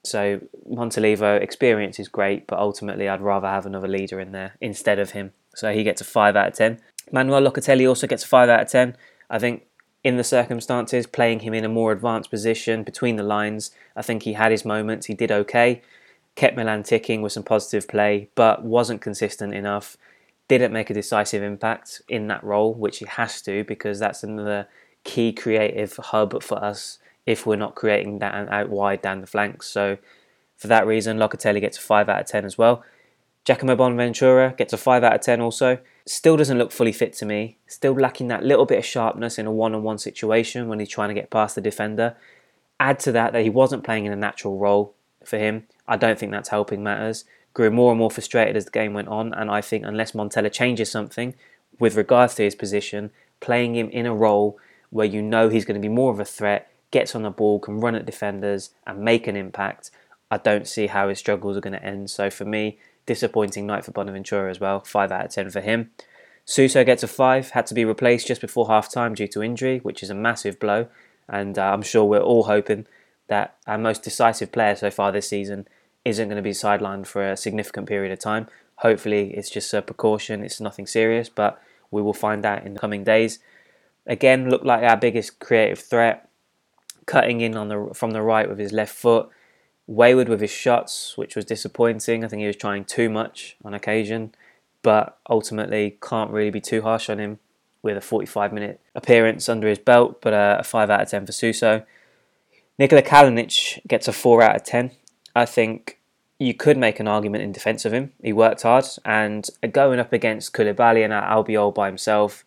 So 0.03 0.41
Montolivo 0.69 1.41
experience 1.41 1.99
is 1.99 2.07
great, 2.07 2.47
but 2.47 2.59
ultimately 2.59 3.09
I'd 3.09 3.21
rather 3.21 3.47
have 3.47 3.65
another 3.65 3.87
leader 3.87 4.19
in 4.19 4.31
there 4.31 4.55
instead 4.61 4.99
of 4.99 5.11
him. 5.11 5.33
So 5.55 5.73
he 5.73 5.83
gets 5.83 6.01
a 6.01 6.05
five 6.05 6.35
out 6.35 6.49
of 6.49 6.53
ten. 6.53 6.79
Manuel 7.11 7.41
Locatelli 7.41 7.87
also 7.87 8.07
gets 8.07 8.23
a 8.23 8.27
five 8.27 8.49
out 8.49 8.61
of 8.61 8.69
ten. 8.69 8.95
I 9.29 9.39
think 9.39 9.63
in 10.03 10.15
the 10.15 10.23
circumstances, 10.23 11.05
playing 11.05 11.41
him 11.41 11.53
in 11.53 11.65
a 11.65 11.69
more 11.69 11.91
advanced 11.91 12.29
position 12.29 12.83
between 12.83 13.17
the 13.17 13.23
lines, 13.23 13.71
I 13.95 14.01
think 14.01 14.23
he 14.23 14.33
had 14.33 14.51
his 14.51 14.63
moments. 14.63 15.07
He 15.07 15.13
did 15.13 15.31
okay, 15.31 15.81
kept 16.35 16.55
Milan 16.55 16.83
ticking 16.83 17.21
with 17.21 17.33
some 17.33 17.43
positive 17.43 17.87
play, 17.87 18.29
but 18.35 18.63
wasn't 18.63 19.01
consistent 19.01 19.53
enough 19.53 19.97
didn't 20.49 20.73
make 20.73 20.89
a 20.89 20.93
decisive 20.95 21.43
impact 21.43 22.01
in 22.09 22.27
that 22.27 22.43
role, 22.43 22.73
which 22.73 22.97
he 22.97 23.05
has 23.05 23.41
to 23.43 23.63
because 23.63 23.99
that's 23.99 24.23
another 24.23 24.67
key 25.05 25.31
creative 25.31 25.95
hub 25.97 26.43
for 26.43 26.61
us 26.61 26.97
if 27.25 27.45
we're 27.45 27.55
not 27.55 27.75
creating 27.75 28.19
that 28.19 28.49
out 28.49 28.69
wide 28.69 29.01
down 29.01 29.21
the 29.21 29.27
flanks. 29.27 29.67
So 29.67 29.97
for 30.57 30.67
that 30.67 30.87
reason, 30.87 31.17
Locatelli 31.17 31.61
gets 31.61 31.77
a 31.77 31.81
5 31.81 32.09
out 32.09 32.21
of 32.21 32.27
10 32.27 32.45
as 32.45 32.57
well. 32.57 32.83
Giacomo 33.45 33.75
Bonaventura 33.75 34.53
gets 34.57 34.73
a 34.73 34.77
5 34.77 35.03
out 35.03 35.15
of 35.15 35.21
10 35.21 35.41
also. 35.41 35.79
Still 36.05 36.37
doesn't 36.37 36.57
look 36.57 36.71
fully 36.71 36.91
fit 36.91 37.13
to 37.13 37.25
me. 37.25 37.57
Still 37.67 37.93
lacking 37.93 38.27
that 38.27 38.43
little 38.43 38.65
bit 38.65 38.79
of 38.79 38.85
sharpness 38.85 39.39
in 39.39 39.45
a 39.45 39.51
one 39.51 39.73
on 39.73 39.83
one 39.83 39.97
situation 39.97 40.67
when 40.67 40.79
he's 40.79 40.89
trying 40.89 41.09
to 41.09 41.15
get 41.15 41.29
past 41.29 41.55
the 41.55 41.61
defender. 41.61 42.15
Add 42.79 42.99
to 42.99 43.11
that 43.13 43.33
that 43.33 43.43
he 43.43 43.49
wasn't 43.49 43.83
playing 43.83 44.05
in 44.05 44.11
a 44.11 44.17
natural 44.17 44.57
role 44.57 44.95
for 45.23 45.37
him. 45.37 45.65
I 45.87 45.97
don't 45.97 46.19
think 46.19 46.31
that's 46.31 46.49
helping 46.49 46.83
matters 46.83 47.25
grew 47.53 47.71
more 47.71 47.91
and 47.91 47.99
more 47.99 48.11
frustrated 48.11 48.55
as 48.55 48.65
the 48.65 48.71
game 48.71 48.93
went 48.93 49.07
on. 49.07 49.33
And 49.33 49.49
I 49.49 49.61
think 49.61 49.85
unless 49.85 50.11
Montella 50.11 50.51
changes 50.51 50.91
something 50.91 51.33
with 51.79 51.95
regards 51.95 52.35
to 52.35 52.43
his 52.43 52.55
position, 52.55 53.11
playing 53.39 53.75
him 53.75 53.89
in 53.89 54.05
a 54.05 54.13
role 54.13 54.57
where 54.89 55.05
you 55.05 55.21
know 55.21 55.49
he's 55.49 55.65
going 55.65 55.79
to 55.79 55.87
be 55.87 55.93
more 55.93 56.11
of 56.11 56.19
a 56.19 56.25
threat, 56.25 56.71
gets 56.91 57.15
on 57.15 57.23
the 57.23 57.29
ball, 57.29 57.59
can 57.59 57.79
run 57.79 57.95
at 57.95 58.05
defenders, 58.05 58.71
and 58.85 58.99
make 58.99 59.27
an 59.27 59.35
impact, 59.35 59.91
I 60.31 60.37
don't 60.37 60.67
see 60.67 60.87
how 60.87 61.09
his 61.09 61.19
struggles 61.19 61.57
are 61.57 61.61
going 61.61 61.73
to 61.73 61.83
end. 61.83 62.09
So 62.09 62.29
for 62.29 62.45
me, 62.45 62.77
disappointing 63.05 63.65
night 63.65 63.85
for 63.85 63.91
Bonaventura 63.91 64.49
as 64.49 64.59
well. 64.59 64.79
5 64.81 65.11
out 65.11 65.25
of 65.25 65.31
10 65.31 65.49
for 65.49 65.61
him. 65.61 65.91
Suso 66.45 66.83
gets 66.83 67.03
a 67.03 67.07
5, 67.07 67.51
had 67.51 67.67
to 67.67 67.73
be 67.73 67.85
replaced 67.85 68.27
just 68.27 68.41
before 68.41 68.67
half 68.67 68.91
time 68.91 69.13
due 69.13 69.27
to 69.27 69.43
injury, 69.43 69.79
which 69.79 70.01
is 70.01 70.09
a 70.09 70.15
massive 70.15 70.59
blow. 70.59 70.87
And 71.27 71.57
uh, 71.57 71.73
I'm 71.73 71.81
sure 71.81 72.05
we're 72.05 72.19
all 72.19 72.43
hoping 72.43 72.87
that 73.27 73.55
our 73.67 73.77
most 73.77 74.03
decisive 74.03 74.51
player 74.51 74.75
so 74.75 74.89
far 74.89 75.11
this 75.11 75.29
season 75.29 75.67
isn't 76.05 76.27
going 76.27 76.37
to 76.37 76.41
be 76.41 76.51
sidelined 76.51 77.05
for 77.05 77.27
a 77.27 77.37
significant 77.37 77.87
period 77.87 78.11
of 78.11 78.19
time. 78.19 78.47
Hopefully, 78.77 79.31
it's 79.35 79.49
just 79.49 79.73
a 79.73 79.81
precaution, 79.81 80.43
it's 80.43 80.61
nothing 80.61 80.87
serious, 80.87 81.29
but 81.29 81.61
we 81.91 82.01
will 82.01 82.13
find 82.13 82.45
out 82.45 82.65
in 82.65 82.73
the 82.73 82.79
coming 82.79 83.03
days. 83.03 83.39
Again, 84.05 84.49
looked 84.49 84.65
like 84.65 84.83
our 84.83 84.97
biggest 84.97 85.39
creative 85.39 85.79
threat, 85.79 86.28
cutting 87.09 87.41
in 87.41 87.57
on 87.57 87.69
the 87.69 87.89
from 87.95 88.11
the 88.11 88.21
right 88.21 88.47
with 88.47 88.59
his 88.59 88.71
left 88.71 88.93
foot, 88.93 89.29
wayward 89.87 90.29
with 90.29 90.41
his 90.41 90.51
shots, 90.51 91.17
which 91.17 91.35
was 91.35 91.43
disappointing. 91.43 92.23
I 92.23 92.27
think 92.27 92.41
he 92.41 92.45
was 92.45 92.55
trying 92.55 92.85
too 92.85 93.09
much 93.09 93.57
on 93.65 93.73
occasion, 93.73 94.35
but 94.83 95.17
ultimately 95.27 95.97
can't 96.03 96.29
really 96.29 96.51
be 96.51 96.61
too 96.61 96.83
harsh 96.83 97.09
on 97.09 97.19
him 97.19 97.39
with 97.81 97.97
a 97.97 98.01
45 98.01 98.53
minute 98.53 98.79
appearance 98.93 99.49
under 99.49 99.67
his 99.67 99.79
belt, 99.79 100.21
but 100.21 100.33
a 100.33 100.63
5 100.63 100.89
out 100.91 101.01
of 101.01 101.09
10 101.09 101.25
for 101.25 101.31
Suso. 101.31 101.83
Nikola 102.77 103.01
Kalinic 103.01 103.79
gets 103.87 104.07
a 104.07 104.13
4 104.13 104.43
out 104.43 104.55
of 104.57 104.63
10. 104.63 104.91
I 105.35 105.45
think 105.45 105.97
you 106.37 106.53
could 106.53 106.77
make 106.77 106.99
an 106.99 107.07
argument 107.07 107.43
in 107.43 107.51
defence 107.51 107.85
of 107.85 107.93
him. 107.93 108.11
He 108.21 108.33
worked 108.33 108.61
hard, 108.61 108.85
and 109.03 109.49
going 109.71 109.99
up 109.99 110.13
against 110.13 110.53
Koulibaly 110.53 111.03
and 111.03 111.11
Albiol 111.11 111.73
by 111.73 111.87
himself, 111.87 112.45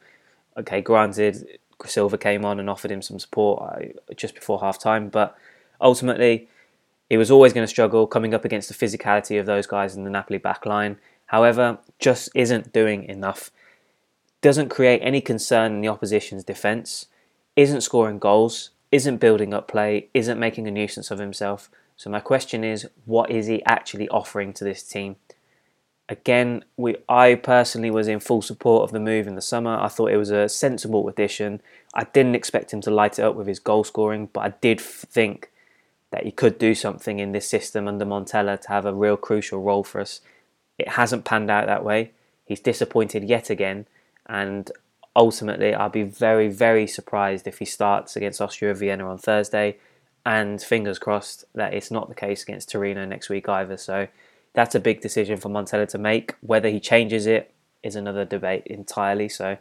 okay, 0.57 0.81
granted, 0.81 1.59
Silva 1.85 2.19
came 2.19 2.45
on 2.45 2.61
and 2.61 2.71
offered 2.71 2.91
him 2.91 3.03
some 3.03 3.19
support 3.19 3.63
uh, 3.63 4.15
just 4.15 4.35
before 4.35 4.61
half 4.61 4.79
time, 4.79 5.09
but 5.09 5.37
ultimately, 5.81 6.49
he 7.11 7.17
was 7.17 7.31
always 7.31 7.53
going 7.53 7.65
to 7.65 7.69
struggle 7.69 8.07
coming 8.07 8.35
up 8.35 8.45
against 8.45 8.69
the 8.69 8.87
physicality 8.87 9.39
of 9.39 9.47
those 9.47 9.67
guys 9.67 9.97
in 9.97 10.05
the 10.05 10.11
Napoli 10.11 10.39
back 10.39 10.65
line. 10.65 10.97
However, 11.27 11.79
just 11.99 12.31
isn't 12.35 12.73
doing 12.73 13.05
enough. 13.05 13.51
Doesn't 14.41 14.69
create 14.69 15.01
any 15.03 15.21
concern 15.21 15.75
in 15.75 15.81
the 15.81 15.89
opposition's 15.89 16.45
defence, 16.45 17.07
isn't 17.55 17.83
scoring 17.83 18.19
goals, 18.19 18.71
isn't 18.91 19.19
building 19.19 19.55
up 19.55 19.69
play, 19.69 20.09
isn't 20.15 20.39
making 20.39 20.67
a 20.67 20.71
nuisance 20.71 21.11
of 21.11 21.19
himself. 21.19 21.71
So 21.97 22.11
my 22.11 22.21
question 22.21 22.65
is, 22.65 22.89
what 23.05 23.31
is 23.31 23.47
he 23.47 23.65
actually 23.65 24.09
offering 24.09 24.53
to 24.55 24.65
this 24.65 24.83
team? 24.83 25.17
Again, 26.09 26.65
we 26.77 26.97
I 27.09 27.37
personally 27.37 27.91
was 27.91 28.09
in 28.09 28.21
full 28.21 28.43
support 28.43 28.85
of 28.85 28.93
the 28.93 29.01
move 29.01 29.27
in 29.27 29.35
the 29.35 29.41
summer. 29.41 29.79
I 29.79 29.89
thought 29.89 30.11
it 30.11 30.17
was 30.17 30.31
a 30.31 30.49
sensible 30.49 31.09
addition. 31.09 31.61
I 31.95 32.05
didn't 32.05 32.35
expect 32.35 32.73
him 32.73 32.81
to 32.83 32.91
light 32.91 33.19
it 33.19 33.23
up 33.23 33.35
with 33.35 33.47
his 33.47 33.59
goal 33.59 33.85
scoring, 33.85 34.29
but 34.33 34.41
I 34.41 34.49
did 34.61 34.81
think 34.81 35.51
that 36.11 36.25
he 36.25 36.31
could 36.31 36.59
do 36.59 36.75
something 36.75 37.19
in 37.19 37.33
this 37.33 37.49
system 37.49 37.89
under 37.89 38.05
Montella 38.05 38.61
to 38.61 38.69
have 38.69 38.85
a 38.85 38.93
real 38.93 39.17
crucial 39.17 39.63
role 39.63 39.85
for 39.85 40.01
us. 40.01 40.21
It 40.79 40.89
hasn't 40.89 41.25
panned 41.25 41.51
out 41.51 41.67
that 41.67 41.85
way. 41.85 42.11
He's 42.45 42.61
disappointed 42.61 43.25
yet 43.25 43.49
again, 43.49 43.87
and 44.27 44.71
ultimately, 45.15 45.73
I'll 45.73 45.89
be 45.89 46.03
very, 46.03 46.49
very 46.49 46.87
surprised 46.87 47.47
if 47.47 47.59
he 47.59 47.65
starts 47.65 48.17
against 48.17 48.41
Austria 48.41 48.75
Vienna 48.75 49.09
on 49.09 49.19
Thursday 49.19 49.77
and 50.25 50.63
fingers 50.63 50.99
crossed 50.99 51.45
that 51.55 51.75
it's 51.75 51.91
not 51.91 52.09
the 52.09 52.15
case 52.15 52.43
against 52.43 52.71
Torino 52.71 53.05
next 53.05 53.29
week 53.29 53.49
either. 53.49 53.77
So 53.77 54.09
that's 54.55 54.75
a 54.75 54.81
big 54.81 55.01
decision 55.01 55.39
for 55.39 55.49
Montella 55.49 55.89
to 55.89 55.99
make. 55.99 56.35
Whether 56.41 56.69
he 56.69 56.81
changes 56.81 57.27
it 57.27 57.53
is 57.83 57.97
another 57.97 58.25
debate 58.25 58.65
entirely. 58.67 59.29
So 59.29 59.59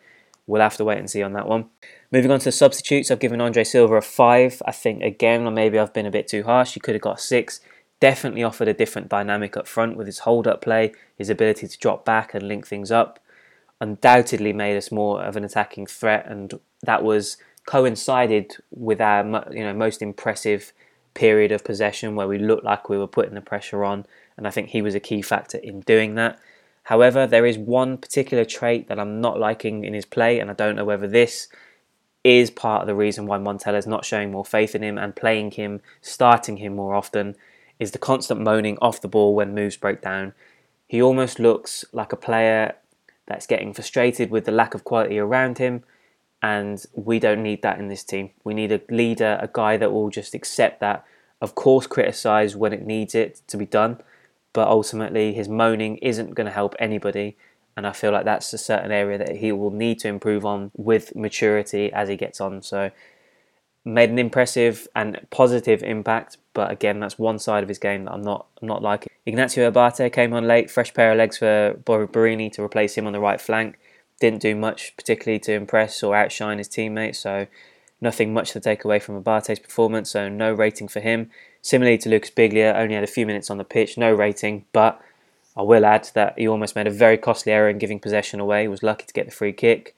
we'll 0.48 0.62
have 0.62 0.78
to 0.78 0.86
wait 0.86 1.00
and 1.00 1.10
see 1.10 1.24
on 1.24 1.34
that 1.34 1.48
one. 1.48 1.70
Moving 2.12 2.32
on 2.32 2.40
to 2.40 2.46
the 2.46 2.52
substitutes, 2.52 3.10
I've 3.10 3.20
given 3.20 3.42
Andre 3.42 3.64
Silva 3.64 3.96
a 3.96 4.02
five. 4.02 4.62
I 4.66 4.72
think 4.72 5.02
again, 5.02 5.46
or 5.46 5.52
maybe 5.52 5.80
I've 5.80 5.94
been 5.94 6.06
a 6.06 6.12
bit 6.12 6.28
too 6.28 6.44
harsh. 6.44 6.74
He 6.74 6.80
could 6.80 6.96
have 6.96 7.02
got 7.02 7.20
a 7.20 7.22
six. 7.22 7.62
Definitely 8.00 8.44
offered 8.44 8.68
a 8.68 8.74
different 8.74 9.10
dynamic 9.10 9.56
up 9.56 9.68
front 9.68 9.96
with 9.96 10.08
his 10.08 10.20
hold 10.20 10.48
up 10.48 10.62
play, 10.62 10.92
his 11.16 11.30
ability 11.30 11.68
to 11.68 11.78
drop 11.78 12.04
back 12.04 12.34
and 12.34 12.48
link 12.48 12.68
things 12.68 12.92
up. 12.92 13.20
Undoubtedly 13.80 14.54
made 14.54 14.78
us 14.78 14.92
more 14.92 15.24
of 15.24 15.36
an 15.36 15.44
attacking 15.44 15.86
threat, 15.86 16.26
and 16.28 16.60
that 16.84 17.04
was 17.04 17.38
coincided 17.66 18.58
with 18.72 19.00
our 19.00 19.24
you 19.52 19.64
know 19.64 19.74
most 19.74 20.02
impressive 20.02 20.74
period 21.14 21.52
of 21.52 21.64
possession 21.64 22.16
where 22.16 22.28
we 22.28 22.40
looked 22.40 22.64
like 22.64 22.90
we 22.90 22.98
were 22.98 23.08
putting 23.08 23.36
the 23.36 23.42
pressure 23.42 23.84
on, 23.84 24.06
and 24.42 24.48
I 24.48 24.50
think 24.52 24.70
he 24.70 24.82
was 24.82 24.96
a 24.96 25.00
key 25.00 25.22
factor 25.22 25.60
in 25.60 25.82
doing 25.82 26.16
that. 26.16 26.40
However, 26.86 27.28
there 27.28 27.46
is 27.46 27.60
one 27.60 27.96
particular 27.96 28.44
trait 28.44 28.88
that 28.88 28.98
I'm 28.98 29.22
not 29.22 29.40
liking 29.40 29.86
in 29.86 29.94
his 29.94 30.04
play, 30.04 30.40
and 30.40 30.50
I 30.50 30.54
don't 30.54 30.76
know 30.76 30.84
whether 30.84 31.08
this 31.08 31.48
is 32.24 32.50
part 32.50 32.82
of 32.82 32.88
the 32.88 32.96
reason 32.96 33.28
why 33.28 33.38
Montella 33.38 33.78
is 33.78 33.86
not 33.86 34.04
showing 34.04 34.32
more 34.32 34.44
faith 34.44 34.74
in 34.74 34.82
him 34.82 34.98
and 34.98 35.16
playing 35.16 35.52
him, 35.52 35.80
starting 36.02 36.58
him 36.58 36.76
more 36.76 36.96
often, 36.96 37.36
is 37.78 37.92
the 37.92 38.00
constant 38.00 38.42
moaning 38.42 38.80
off 38.82 39.00
the 39.00 39.08
ball 39.08 39.36
when 39.36 39.54
moves 39.54 39.78
break 39.78 40.02
down. 40.02 40.34
He 40.88 41.00
almost 41.00 41.40
looks 41.40 41.86
like 41.92 42.12
a 42.12 42.18
player 42.18 42.74
that's 43.28 43.46
getting 43.46 43.76
frustrated 43.76 44.32
with 44.32 44.46
the 44.46 44.52
lack 44.52 44.74
of 44.74 44.84
quality 44.84 45.20
around 45.20 45.60
him, 45.60 45.84
and 46.42 46.84
we 46.96 47.20
don't 47.20 47.44
need 47.44 47.62
that 47.62 47.78
in 47.78 47.90
this 47.90 48.04
team. 48.04 48.32
We 48.44 48.56
need 48.56 48.72
a 48.72 48.82
leader, 48.90 49.38
a 49.40 49.52
guy 49.54 49.78
that 49.78 49.92
will 49.92 50.10
just 50.10 50.34
accept 50.34 50.80
that, 50.80 51.06
of 51.40 51.54
course, 51.54 51.86
criticise 51.86 52.56
when 52.56 52.74
it 52.74 52.88
needs 52.88 53.14
it 53.14 53.44
to 53.46 53.56
be 53.56 53.68
done, 53.68 54.02
but 54.54 54.68
ultimately 54.68 55.34
his 55.34 55.48
moaning 55.48 55.98
isn't 55.98 56.36
going 56.36 56.46
to 56.46 56.52
help 56.52 56.76
anybody 56.80 57.36
and 57.78 57.88
I 57.88 57.92
feel 57.94 58.12
like 58.12 58.26
that's 58.26 58.54
a 58.54 58.58
certain 58.58 58.92
area 58.92 59.18
that 59.18 59.38
he 59.38 59.52
will 59.52 59.72
need 59.72 60.00
to 60.00 60.08
improve 60.08 60.46
on 60.46 60.72
with 60.76 61.16
maturity 61.16 61.92
as 61.92 62.10
he 62.10 62.18
gets 62.18 62.42
on. 62.42 62.62
So 62.62 62.92
made 63.84 64.10
an 64.10 64.20
impressive 64.20 64.88
and 64.96 65.26
positive 65.30 65.82
impact, 65.82 66.38
but 66.54 66.70
again, 66.70 67.00
that's 67.00 67.18
one 67.18 67.40
side 67.40 67.64
of 67.64 67.70
his 67.70 67.80
game 67.80 68.06
that 68.06 68.12
I'm 68.12 68.22
not 68.22 68.46
I'm 68.62 68.68
not 68.68 68.82
liking. 68.82 69.12
Ignacio 69.26 69.68
Abate 69.68 70.12
came 70.12 70.34
on 70.34 70.48
late, 70.48 70.70
fresh 70.70 70.94
pair 70.94 71.12
of 71.12 71.18
legs 71.18 71.38
for 71.38 71.80
Borini 71.86 72.52
to 72.54 72.64
replace 72.64 72.96
him 72.96 73.08
on 73.08 73.14
the 73.14 73.20
right 73.20 73.40
flank. 73.40 73.80
Didn't 74.20 74.42
do 74.42 74.56
much 74.56 74.96
particularly 74.98 75.40
to 75.40 75.54
impress 75.54 76.04
or 76.04 76.16
outshine 76.16 76.58
his 76.58 76.68
teammates, 76.68 77.20
so 77.20 77.48
nothing 78.02 78.34
much 78.34 78.52
to 78.52 78.60
take 78.60 78.84
away 78.84 79.00
from 79.00 79.16
Abate's 79.16 79.60
performance. 79.60 80.12
So 80.12 80.28
no 80.30 80.54
rating 80.54 80.88
for 80.88 81.00
him. 81.00 81.32
Similarly 81.62 81.98
to 82.00 82.10
Lucas 82.10 82.32
Biglia, 82.32 82.76
only 82.76 82.96
had 82.96 83.04
a 83.04 83.08
few 83.08 83.26
minutes 83.26 83.50
on 83.50 83.58
the 83.58 83.64
pitch, 83.64 83.98
no 83.98 84.12
rating, 84.12 84.66
but 84.74 85.02
I 85.56 85.62
will 85.62 85.86
add 85.86 86.10
that 86.14 86.38
he 86.38 86.48
almost 86.48 86.76
made 86.76 86.88
a 86.88 86.92
very 86.92 87.18
costly 87.18 87.52
error 87.52 87.70
in 87.70 87.78
giving 87.78 88.00
possession 88.00 88.40
away. 88.40 88.68
Was 88.68 88.84
lucky 88.84 89.06
to 89.06 89.14
get 89.14 89.26
the 89.26 89.32
free 89.32 89.54
kick, 89.54 89.96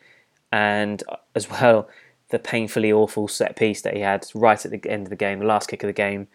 and 0.52 1.04
as 1.36 1.50
well 1.50 1.88
the 2.30 2.40
painfully 2.40 2.92
awful 2.92 3.28
set 3.28 3.56
piece 3.56 3.82
that 3.82 3.94
he 3.94 4.02
had 4.02 4.26
right 4.34 4.66
at 4.66 4.72
the 4.72 4.90
end 4.90 5.06
of 5.06 5.10
the 5.12 5.16
game, 5.16 5.40
the 5.40 5.46
last 5.46 5.70
kick 5.70 5.84
of 5.84 5.88
the 5.88 5.94
game. 5.94 6.28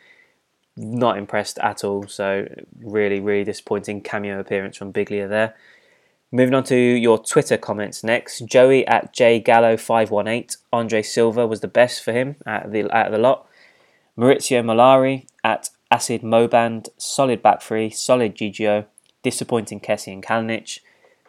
Not 0.77 1.19
impressed 1.19 1.59
at 1.59 1.83
all. 1.83 2.07
So 2.07 2.49
really, 2.81 3.19
really 3.19 3.43
disappointing 3.43 4.03
cameo 4.03 4.39
appearance 4.39 4.77
from 4.77 4.93
Biglia 4.93 5.29
there. 5.29 5.57
Moving 6.31 6.55
on 6.55 6.63
to 6.65 6.77
your 6.77 7.19
Twitter 7.19 7.57
comments 7.57 8.05
next. 8.05 8.47
Joey 8.47 8.87
at 8.87 9.13
jgallo518. 9.13 10.59
Andre 10.73 11.03
Silva 11.03 11.47
was 11.49 11.61
the 11.61 11.69
best 11.69 12.05
for 12.05 12.13
him 12.13 12.37
at 12.47 12.71
the 12.71 12.89
at 12.95 13.11
the 13.11 13.19
lot. 13.19 13.48
Maurizio 14.19 14.65
Malari 14.65 15.27
at 15.45 15.71
Acid 15.93 16.23
Moband. 16.23 16.89
Solid 16.99 17.41
back 17.41 17.63
three. 17.63 17.89
Solid 17.89 18.35
Gigio 18.35 18.87
disappointing 19.23 19.79
Kessie 19.79 20.13
and 20.13 20.25
Kalinic. 20.25 20.81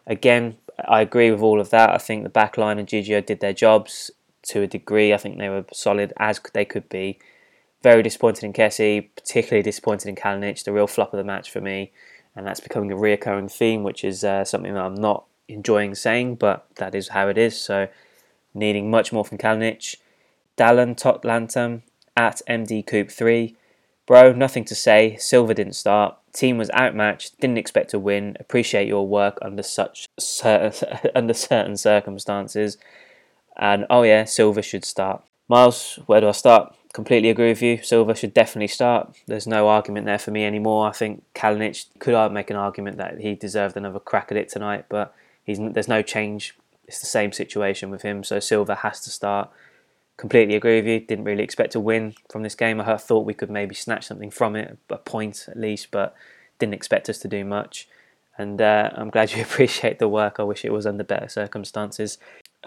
Again, 0.07 0.57
I 0.87 1.01
agree 1.01 1.29
with 1.29 1.41
all 1.41 1.59
of 1.59 1.69
that. 1.69 1.91
I 1.91 1.99
think 1.99 2.23
the 2.23 2.29
backline 2.31 2.79
and 2.79 2.87
Gigio 2.87 3.23
did 3.23 3.41
their 3.41 3.53
jobs 3.53 4.09
to 4.43 4.63
a 4.63 4.67
degree. 4.67 5.13
I 5.13 5.17
think 5.17 5.37
they 5.37 5.49
were 5.49 5.65
solid 5.71 6.13
as 6.17 6.41
they 6.53 6.65
could 6.65 6.89
be. 6.89 7.19
Very 7.83 8.01
disappointed 8.01 8.43
in 8.43 8.53
Kessie, 8.53 9.09
particularly 9.15 9.61
disappointed 9.61 10.09
in 10.09 10.15
Kalinic, 10.15 10.63
the 10.63 10.73
real 10.73 10.87
flop 10.87 11.13
of 11.13 11.17
the 11.17 11.23
match 11.23 11.51
for 11.51 11.61
me. 11.61 11.91
And 12.35 12.47
that's 12.47 12.59
becoming 12.59 12.91
a 12.91 12.95
reoccurring 12.95 13.51
theme, 13.51 13.83
which 13.83 14.03
is 14.03 14.23
uh, 14.23 14.43
something 14.45 14.73
that 14.73 14.83
I'm 14.83 14.95
not 14.95 15.25
enjoying 15.47 15.93
saying, 15.93 16.35
but 16.35 16.65
that 16.77 16.95
is 16.95 17.09
how 17.09 17.27
it 17.27 17.37
is. 17.37 17.59
So, 17.59 17.87
needing 18.53 18.89
much 18.89 19.13
more 19.13 19.23
from 19.23 19.37
Kalinic. 19.37 19.97
Dallin 20.57 20.95
Totlantam 20.99 21.83
at 22.15 22.41
MD 22.47 22.85
Coop 22.85 23.11
3. 23.11 23.55
Bro, 24.05 24.33
nothing 24.33 24.65
to 24.65 24.75
say. 24.75 25.17
Silva 25.17 25.53
didn't 25.53 25.73
start. 25.73 26.15
Team 26.33 26.57
was 26.57 26.71
outmatched. 26.71 27.39
Didn't 27.39 27.59
expect 27.59 27.91
to 27.91 27.99
win. 27.99 28.35
Appreciate 28.39 28.87
your 28.87 29.07
work 29.07 29.37
under 29.41 29.61
such 29.61 30.07
under 30.43 31.33
certain 31.33 31.77
circumstances. 31.77 32.77
And 33.55 33.85
oh 33.89 34.03
yeah, 34.03 34.23
Silva 34.23 34.61
should 34.61 34.85
start. 34.85 35.23
Miles, 35.47 35.99
where 36.05 36.21
do 36.21 36.27
I 36.27 36.31
start? 36.31 36.73
Completely 36.93 37.29
agree 37.29 37.49
with 37.49 37.61
you. 37.61 37.83
Silva 37.83 38.15
should 38.15 38.33
definitely 38.33 38.67
start. 38.67 39.15
There's 39.27 39.45
no 39.45 39.67
argument 39.67 40.07
there 40.07 40.17
for 40.17 40.31
me 40.31 40.43
anymore. 40.43 40.87
I 40.87 40.91
think 40.91 41.23
Kalinic 41.35 41.85
could 41.99 42.31
make 42.31 42.49
an 42.49 42.55
argument 42.55 42.97
that 42.97 43.19
he 43.19 43.35
deserved 43.35 43.77
another 43.77 43.99
crack 43.99 44.31
at 44.31 44.37
it 44.37 44.49
tonight, 44.49 44.85
but 44.89 45.13
he's 45.43 45.59
there's 45.59 45.87
no 45.87 46.01
change. 46.01 46.55
It's 46.87 46.99
the 46.99 47.05
same 47.05 47.31
situation 47.31 47.91
with 47.91 48.01
him. 48.01 48.23
So 48.23 48.39
Silva 48.39 48.75
has 48.75 49.01
to 49.01 49.11
start 49.11 49.51
completely 50.19 50.55
agree 50.55 50.75
with 50.75 50.85
you. 50.85 50.99
Didn't 50.99 51.23
really 51.23 51.43
expect 51.43 51.71
to 51.71 51.79
win 51.79 52.13
from 52.29 52.43
this 52.43 52.53
game. 52.53 52.81
I 52.81 52.97
thought 52.97 53.25
we 53.25 53.33
could 53.33 53.49
maybe 53.49 53.73
snatch 53.73 54.05
something 54.05 54.29
from 54.29 54.55
it, 54.57 54.77
a 54.89 54.97
point 54.97 55.45
at 55.47 55.57
least, 55.57 55.91
but 55.91 56.13
didn't 56.59 56.73
expect 56.73 57.09
us 57.09 57.19
to 57.19 57.29
do 57.29 57.45
much. 57.45 57.87
And 58.37 58.61
uh, 58.61 58.89
I'm 58.93 59.09
glad 59.09 59.31
you 59.35 59.41
appreciate 59.41 59.97
the 59.97 60.09
work. 60.09 60.35
I 60.37 60.43
wish 60.43 60.65
it 60.65 60.73
was 60.73 60.85
under 60.85 61.05
better 61.05 61.29
circumstances. 61.29 62.17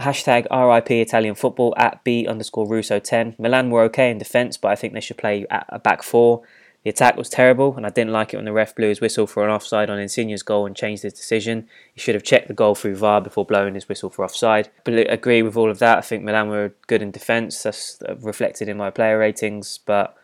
Hashtag 0.00 0.46
RIP 0.50 0.90
Italian 0.92 1.34
football 1.34 1.74
at 1.76 2.02
B 2.02 2.26
underscore 2.26 2.66
Russo 2.66 2.98
10. 2.98 3.36
Milan 3.38 3.68
were 3.68 3.82
okay 3.82 4.10
in 4.10 4.16
defence, 4.16 4.56
but 4.56 4.68
I 4.68 4.74
think 4.74 4.94
they 4.94 5.00
should 5.00 5.18
play 5.18 5.46
at 5.50 5.66
a 5.68 5.78
back 5.78 6.02
four. 6.02 6.42
The 6.84 6.90
attack 6.90 7.16
was 7.16 7.28
terrible, 7.28 7.76
and 7.76 7.86
I 7.86 7.90
didn't 7.90 8.12
like 8.12 8.34
it 8.34 8.36
when 8.38 8.44
the 8.44 8.52
ref 8.52 8.74
blew 8.74 8.88
his 8.88 9.00
whistle 9.00 9.28
for 9.28 9.44
an 9.44 9.50
offside 9.50 9.88
on 9.88 10.00
Insigne's 10.00 10.42
goal 10.42 10.66
and 10.66 10.74
changed 10.74 11.04
his 11.04 11.12
decision. 11.12 11.68
He 11.94 12.00
should 12.00 12.16
have 12.16 12.24
checked 12.24 12.48
the 12.48 12.54
goal 12.54 12.74
through 12.74 12.96
VAR 12.96 13.20
before 13.20 13.46
blowing 13.46 13.74
his 13.74 13.88
whistle 13.88 14.10
for 14.10 14.24
offside. 14.24 14.68
But 14.82 14.94
I 14.94 15.02
agree 15.02 15.42
with 15.42 15.56
all 15.56 15.70
of 15.70 15.78
that. 15.78 15.98
I 15.98 16.00
think 16.00 16.24
Milan 16.24 16.48
were 16.48 16.74
good 16.88 17.00
in 17.00 17.12
defence. 17.12 17.62
That's 17.62 18.02
reflected 18.20 18.68
in 18.68 18.76
my 18.76 18.90
player 18.90 19.16
ratings, 19.16 19.78
but 19.86 20.16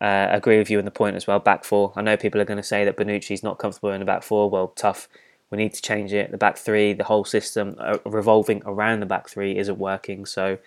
uh, 0.00 0.04
I 0.04 0.36
agree 0.36 0.58
with 0.58 0.68
you 0.68 0.78
on 0.78 0.84
the 0.84 0.90
point 0.90 1.16
as 1.16 1.26
well. 1.26 1.38
Back 1.38 1.64
four. 1.64 1.94
I 1.96 2.02
know 2.02 2.18
people 2.18 2.40
are 2.40 2.44
going 2.44 2.58
to 2.58 2.62
say 2.62 2.84
that 2.84 2.98
Bonucci's 2.98 3.42
not 3.42 3.58
comfortable 3.58 3.90
in 3.90 4.00
the 4.00 4.06
back 4.06 4.22
four. 4.22 4.50
Well, 4.50 4.68
tough. 4.68 5.08
We 5.50 5.56
need 5.56 5.72
to 5.72 5.82
change 5.82 6.12
it. 6.12 6.30
The 6.30 6.36
back 6.36 6.58
three, 6.58 6.92
the 6.92 7.04
whole 7.04 7.24
system 7.24 7.76
uh, 7.78 7.98
revolving 8.04 8.62
around 8.66 9.00
the 9.00 9.06
back 9.06 9.28
three 9.28 9.56
isn't 9.56 9.78
working. 9.78 10.26
So 10.26 10.58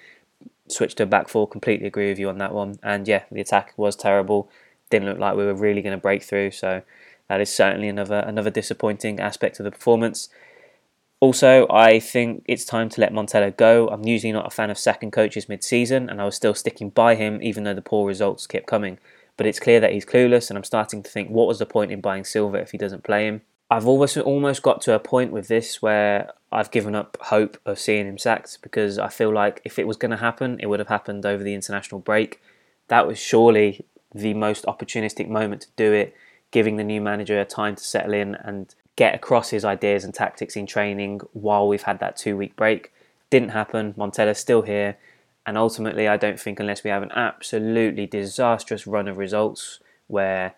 switch 0.68 0.96
to 0.96 1.06
back 1.06 1.28
four. 1.28 1.48
Completely 1.48 1.86
agree 1.86 2.10
with 2.10 2.18
you 2.18 2.30
on 2.30 2.40
that 2.40 2.54
one. 2.54 2.80
And 2.82 3.08
yeah, 3.08 3.24
the 3.32 3.42
attack 3.42 3.74
was 3.78 3.96
terrible 3.96 4.50
didn't 4.90 5.08
look 5.08 5.20
like 5.20 5.36
we 5.36 5.46
were 5.46 5.54
really 5.54 5.82
going 5.82 5.98
to 5.98 6.02
break 6.02 6.24
through. 6.24 6.52
So 6.52 6.82
that 7.28 7.42
is 7.42 7.54
certainly 7.54 7.90
another 7.90 8.20
another 8.20 8.50
disappointing 8.50 9.20
aspect 9.20 9.60
of 9.60 9.64
the 9.64 9.72
performance. 9.72 10.30
Also, 11.20 11.68
I 11.70 12.00
think 12.00 12.44
it's 12.48 12.64
time 12.64 12.90
to 12.90 13.02
let 13.02 13.12
Montella 13.12 13.56
go. 13.56 13.88
I'm 13.88 14.06
usually 14.06 14.32
not 14.32 14.46
a 14.46 14.52
fan 14.52 14.70
of 14.70 14.78
sacking 14.78 15.10
coaches 15.10 15.50
mid-season, 15.50 16.10
and 16.10 16.22
I 16.22 16.26
was 16.26 16.36
still 16.36 16.54
sticking 16.54 16.92
by 16.92 17.16
him 17.16 17.40
even 17.42 17.64
though 17.64 17.74
the 17.74 17.82
poor 17.82 18.08
results 18.08 18.46
kept 18.46 18.68
coming. 18.68 19.00
But 19.36 19.48
it's 19.48 19.60
clear 19.60 19.80
that 19.80 19.94
he's 19.94 20.06
clueless, 20.06 20.50
and 20.50 20.58
I'm 20.58 20.64
starting 20.64 21.02
to 21.02 21.10
think, 21.10 21.30
what 21.30 21.48
was 21.48 21.58
the 21.58 21.66
point 21.66 21.92
in 21.92 22.02
buying 22.02 22.24
Silva 22.24 22.58
if 22.58 22.72
he 22.72 22.78
doesn't 22.78 23.04
play 23.04 23.26
him? 23.26 23.42
I've 23.70 23.88
almost 23.88 24.16
almost 24.18 24.62
got 24.62 24.82
to 24.82 24.94
a 24.94 25.00
point 25.00 25.32
with 25.32 25.48
this 25.48 25.82
where 25.82 26.32
I've 26.52 26.72
given 26.72 26.96
up 26.96 27.18
hope 27.20 27.58
of 27.66 27.80
seeing 27.80 28.08
him 28.08 28.18
sacked 28.18 28.60
because 28.62 28.98
I 28.98 29.10
feel 29.10 29.34
like 29.34 29.62
if 29.66 29.78
it 29.78 29.88
was 29.88 29.98
going 29.98 30.12
to 30.12 30.18
happen, 30.18 30.58
it 30.60 30.68
would 30.68 30.80
have 30.80 30.88
happened 30.88 31.26
over 31.26 31.44
the 31.44 31.54
international 31.54 32.00
break. 32.00 32.40
That 32.88 33.08
was 33.08 33.18
surely 33.18 33.86
the 34.20 34.34
most 34.34 34.66
opportunistic 34.66 35.28
moment 35.28 35.62
to 35.62 35.68
do 35.76 35.94
it, 35.94 36.16
giving 36.52 36.78
the 36.78 36.84
new 36.84 37.02
manager 37.02 37.40
a 37.40 37.46
time 37.46 37.76
to 37.76 37.84
settle 37.84 38.14
in 38.14 38.36
and 38.36 38.74
get 38.96 39.14
across 39.14 39.50
his 39.50 39.64
ideas 39.64 40.04
and 40.04 40.14
tactics 40.14 40.56
in 40.56 40.66
training 40.66 41.22
while 41.34 41.68
we've 41.68 41.84
had 41.84 42.00
that 42.00 42.18
two 42.18 42.36
week 42.36 42.56
break. 42.56 42.92
Didn't 43.30 43.50
happen. 43.50 43.94
Montella's 43.98 44.40
still 44.40 44.64
here. 44.64 44.98
And 45.46 45.58
ultimately, 45.58 46.08
I 46.08 46.18
don't 46.18 46.40
think 46.40 46.60
unless 46.60 46.84
we 46.84 46.90
have 46.90 47.04
an 47.04 47.12
absolutely 47.12 48.06
disastrous 48.06 48.86
run 48.86 49.08
of 49.08 49.18
results 49.18 49.80
where 50.08 50.56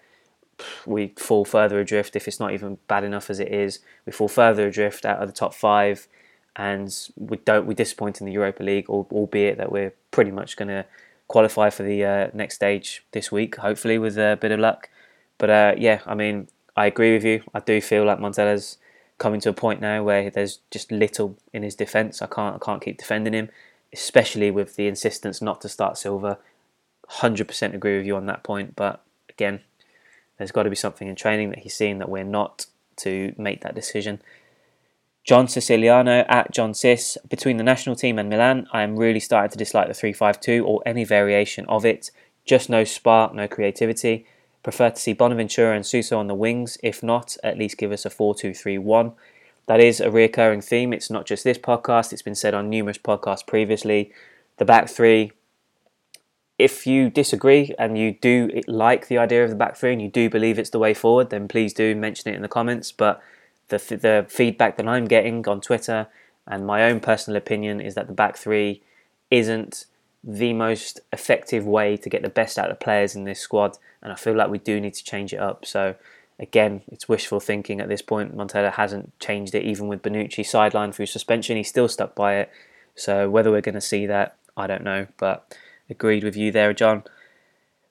we 0.86 1.14
fall 1.18 1.46
further 1.46 1.80
adrift, 1.80 2.16
if 2.16 2.28
it's 2.28 2.40
not 2.40 2.54
even 2.54 2.80
bad 2.88 3.04
enough 3.04 3.30
as 3.30 3.40
it 3.40 3.52
is, 3.52 3.80
we 4.06 4.12
fall 4.12 4.28
further 4.28 4.68
adrift 4.68 5.06
out 5.06 5.22
of 5.22 5.28
the 5.28 5.34
top 5.34 5.54
five, 5.54 6.08
and 6.56 6.94
we 7.16 7.38
don't 7.38 7.66
we 7.66 7.76
disappoint 7.76 8.20
in 8.20 8.26
the 8.26 8.34
Europa 8.34 8.64
League, 8.64 8.90
albeit 8.90 9.58
that 9.58 9.72
we're 9.72 9.94
pretty 10.12 10.32
much 10.32 10.58
going 10.58 10.68
to 10.70 10.86
qualify 11.30 11.70
for 11.70 11.84
the 11.84 12.04
uh, 12.04 12.28
next 12.34 12.56
stage 12.56 13.06
this 13.14 13.32
week, 13.32 13.56
hopefully 13.56 13.98
with 13.98 14.18
a 14.18 14.38
bit 14.42 14.52
of 14.52 14.60
luck. 14.60 14.90
But 15.38 15.50
uh, 15.50 15.76
yeah, 15.78 16.02
I 16.06 16.16
mean, 16.16 16.50
I 16.76 16.88
agree 16.88 17.14
with 17.14 17.24
you. 17.24 17.44
I 17.54 17.62
do 17.62 17.80
feel 17.80 18.04
like 18.04 18.20
Montella's 18.20 18.78
coming 19.18 19.40
to 19.42 19.50
a 19.50 19.54
point 19.54 19.80
now 19.80 20.04
where 20.04 20.30
there's 20.30 20.60
just 20.72 20.92
little 20.92 21.38
in 21.54 21.64
his 21.64 21.76
defence. 21.76 22.22
I 22.22 22.28
can't 22.28 22.56
I 22.56 22.66
can't 22.66 22.82
keep 22.82 22.98
defending 22.98 23.34
him, 23.34 23.50
especially 23.94 24.52
with 24.52 24.76
the 24.76 24.88
insistence 24.88 25.42
not 25.42 25.62
to 25.62 25.70
start 25.70 25.98
Silva. 25.98 26.40
Hundred 27.08 27.48
percent 27.48 27.74
agree 27.76 27.98
with 27.98 28.06
you 28.06 28.16
on 28.16 28.26
that 28.26 28.44
point. 28.44 28.76
But 28.76 29.02
again, 29.30 29.62
there's 30.38 30.52
got 30.52 30.64
to 30.64 30.70
be 30.70 30.76
something 30.76 31.08
in 31.08 31.16
training 31.16 31.50
that 31.52 31.60
he's 31.60 31.76
seen 31.76 32.00
that 32.00 32.10
we're 32.10 32.24
not 32.24 32.66
to 32.98 33.34
make 33.38 33.62
that 33.62 33.76
decision. 33.76 34.22
John 35.24 35.48
Siciliano 35.48 36.26
at 36.28 36.52
John 36.52 36.74
Sis. 36.74 37.18
Between 37.30 37.58
the 37.58 37.64
national 37.64 37.96
team 37.96 38.18
and 38.18 38.30
Milan, 38.30 38.68
I 38.72 38.84
am 38.84 38.98
really 38.98 39.20
starting 39.20 39.52
to 39.52 39.58
dislike 39.58 39.88
the 39.88 39.94
352 39.94 40.66
or 40.66 40.82
any 40.86 41.04
variation 41.04 41.66
of 41.68 41.86
it. 41.86 42.12
Just 42.46 42.70
no 42.70 42.84
spark, 42.84 43.34
no 43.34 43.48
creativity. 43.48 44.26
Prefer 44.64 44.90
to 44.90 45.00
see 45.00 45.14
Bonaventura 45.14 45.76
and 45.76 45.86
Suso 45.86 46.18
on 46.18 46.28
the 46.28 46.36
wings. 46.36 46.78
If 46.84 47.04
not, 47.04 47.38
at 47.44 47.58
least 47.58 47.78
give 47.78 47.92
us 47.92 48.06
a 48.06 48.10
4 48.10 48.36
2 48.36 48.54
3 48.54 48.78
1. 48.78 49.12
That 49.68 49.80
is 49.80 50.02
a 50.02 50.10
recurring 50.10 50.62
theme. 50.62 50.94
It's 50.94 51.12
not 51.12 51.28
just 51.28 51.44
this 51.44 51.60
podcast, 51.60 52.12
it's 52.12 52.24
been 52.24 52.34
said 52.34 52.56
on 52.56 52.72
numerous 52.72 52.98
podcasts 52.98 53.46
previously. 53.46 54.12
The 54.58 54.66
back 54.66 54.90
three, 54.90 55.32
if 56.58 56.88
you 56.88 57.12
disagree 57.12 57.76
and 57.78 57.96
you 57.96 58.14
do 58.14 58.50
like 58.68 59.08
the 59.08 59.20
idea 59.20 59.44
of 59.44 59.52
the 59.52 59.56
back 59.56 59.78
three 59.78 59.94
and 59.94 60.02
you 60.02 60.10
do 60.10 60.28
believe 60.28 60.58
it's 60.58 60.72
the 60.72 60.80
way 60.80 60.96
forward, 60.96 61.30
then 61.30 61.48
please 61.48 61.72
do 61.72 61.96
mention 61.96 62.32
it 62.32 62.36
in 62.36 62.42
the 62.42 62.48
comments. 62.48 62.92
But 62.92 63.22
the, 63.70 63.78
the 63.78 64.26
feedback 64.30 64.78
that 64.78 64.88
I'm 64.88 65.06
getting 65.06 65.48
on 65.48 65.62
Twitter 65.62 66.08
and 66.48 66.66
my 66.66 66.84
own 66.84 67.00
personal 67.00 67.38
opinion 67.38 67.80
is 67.80 67.96
that 67.96 68.08
the 68.08 68.14
back 68.14 68.38
three 68.38 68.82
isn't 69.32 69.86
the 70.24 70.54
most 70.54 71.00
effective 71.14 71.66
way 71.66 71.96
to 71.96 72.10
get 72.10 72.22
the 72.22 72.30
best 72.30 72.58
out 72.58 72.70
of 72.70 72.78
the 72.78 72.84
players 72.84 73.16
in 73.16 73.24
this 73.24 73.40
squad, 73.40 73.78
and 74.02 74.12
I 74.12 74.16
feel 74.16 74.36
like 74.36 74.50
we 74.50 74.58
do 74.58 74.82
need 74.82 74.94
to 74.96 75.04
change 75.04 75.34
it 75.34 75.40
up. 75.40 75.66
So 75.66 75.96
again, 76.40 76.82
it's 76.88 77.08
wishful 77.08 77.40
thinking 77.40 77.80
at 77.80 77.88
this 77.88 78.02
point. 78.02 78.36
Montella 78.36 78.74
hasn't 78.74 79.18
changed 79.20 79.56
it, 79.56 79.64
even 79.64 79.88
with 79.88 80.02
Bonucci 80.02 80.44
sidelined 80.44 80.96
through 80.96 81.06
suspension. 81.06 81.58
He's 81.58 81.70
still 81.70 81.88
stuck 81.88 82.16
by 82.16 82.36
it. 82.36 82.52
So 82.96 83.30
whether 83.30 83.52
we're 83.52 83.62
going 83.62 83.76
to 83.76 83.82
see 83.82 84.06
that, 84.08 84.36
I 84.58 84.68
don't 84.68 84.84
know. 84.84 85.08
But 85.18 85.56
agreed 85.90 86.24
with 86.24 86.36
you 86.36 86.52
there, 86.52 86.74
John. 86.74 87.04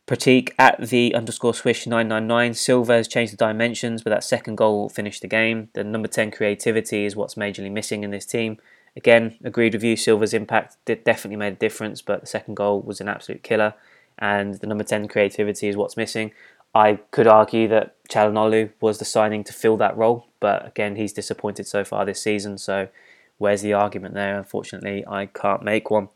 Pratik 0.08 0.54
at 0.58 0.88
the 0.88 1.14
underscore 1.14 1.52
swish 1.52 1.86
999. 1.86 2.54
Silva 2.54 2.94
has 2.94 3.06
changed 3.06 3.34
the 3.34 3.36
dimensions, 3.36 4.02
but 4.02 4.08
that 4.08 4.24
second 4.24 4.56
goal 4.56 4.88
finished 4.88 5.20
the 5.20 5.28
game. 5.28 5.68
The 5.74 5.84
number 5.84 6.08
10 6.08 6.30
creativity 6.30 7.04
is 7.04 7.14
what's 7.14 7.34
majorly 7.34 7.70
missing 7.70 8.02
in 8.04 8.10
this 8.10 8.24
team. 8.24 8.56
Again, 8.96 9.36
agreed 9.44 9.74
with 9.74 9.84
you. 9.84 9.96
Silva's 9.96 10.32
impact 10.32 10.78
definitely 10.86 11.36
made 11.36 11.52
a 11.52 11.56
difference, 11.56 12.00
but 12.00 12.22
the 12.22 12.26
second 12.26 12.54
goal 12.54 12.80
was 12.80 13.02
an 13.02 13.08
absolute 13.08 13.42
killer. 13.42 13.74
And 14.18 14.54
the 14.54 14.66
number 14.66 14.82
10 14.82 15.08
creativity 15.08 15.68
is 15.68 15.76
what's 15.76 15.98
missing. 15.98 16.32
I 16.74 17.00
could 17.10 17.26
argue 17.26 17.68
that 17.68 17.94
Calhanoglu 18.08 18.70
was 18.80 18.98
the 18.98 19.04
signing 19.04 19.44
to 19.44 19.52
fill 19.52 19.76
that 19.76 19.96
role, 19.96 20.26
but 20.40 20.66
again, 20.66 20.96
he's 20.96 21.12
disappointed 21.12 21.66
so 21.66 21.84
far 21.84 22.06
this 22.06 22.22
season. 22.22 22.56
So, 22.56 22.88
where's 23.36 23.60
the 23.60 23.74
argument 23.74 24.14
there? 24.14 24.38
Unfortunately, 24.38 25.04
I 25.06 25.26
can't 25.26 25.62
make 25.62 25.90
one. 25.90 26.08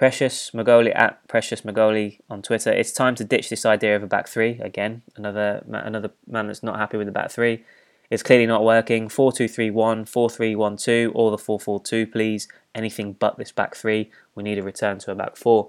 Precious 0.00 0.52
Magoli 0.52 0.96
at 0.96 1.28
Precious 1.28 1.60
Magoli 1.60 2.20
on 2.30 2.40
Twitter. 2.40 2.72
It's 2.72 2.90
time 2.90 3.14
to 3.16 3.22
ditch 3.22 3.50
this 3.50 3.66
idea 3.66 3.94
of 3.94 4.02
a 4.02 4.06
back 4.06 4.28
three 4.28 4.58
again. 4.58 5.02
Another 5.14 5.62
another 5.68 6.10
man 6.26 6.46
that's 6.46 6.62
not 6.62 6.78
happy 6.78 6.96
with 6.96 7.06
the 7.06 7.12
back 7.12 7.30
three. 7.30 7.64
It's 8.08 8.22
clearly 8.22 8.46
not 8.46 8.64
working. 8.64 9.10
4 9.10 9.30
2 9.30 9.46
3 9.46 9.70
1, 9.70 10.06
4 10.06 10.30
3 10.30 10.56
1 10.56 10.76
2, 10.78 11.12
or 11.14 11.30
the 11.30 11.36
4 11.36 11.60
4 11.60 11.82
2, 11.82 12.06
please. 12.06 12.48
Anything 12.74 13.12
but 13.12 13.36
this 13.36 13.52
back 13.52 13.74
three. 13.74 14.10
We 14.34 14.42
need 14.42 14.58
a 14.58 14.62
return 14.62 15.00
to 15.00 15.10
a 15.10 15.14
back 15.14 15.36
four. 15.36 15.68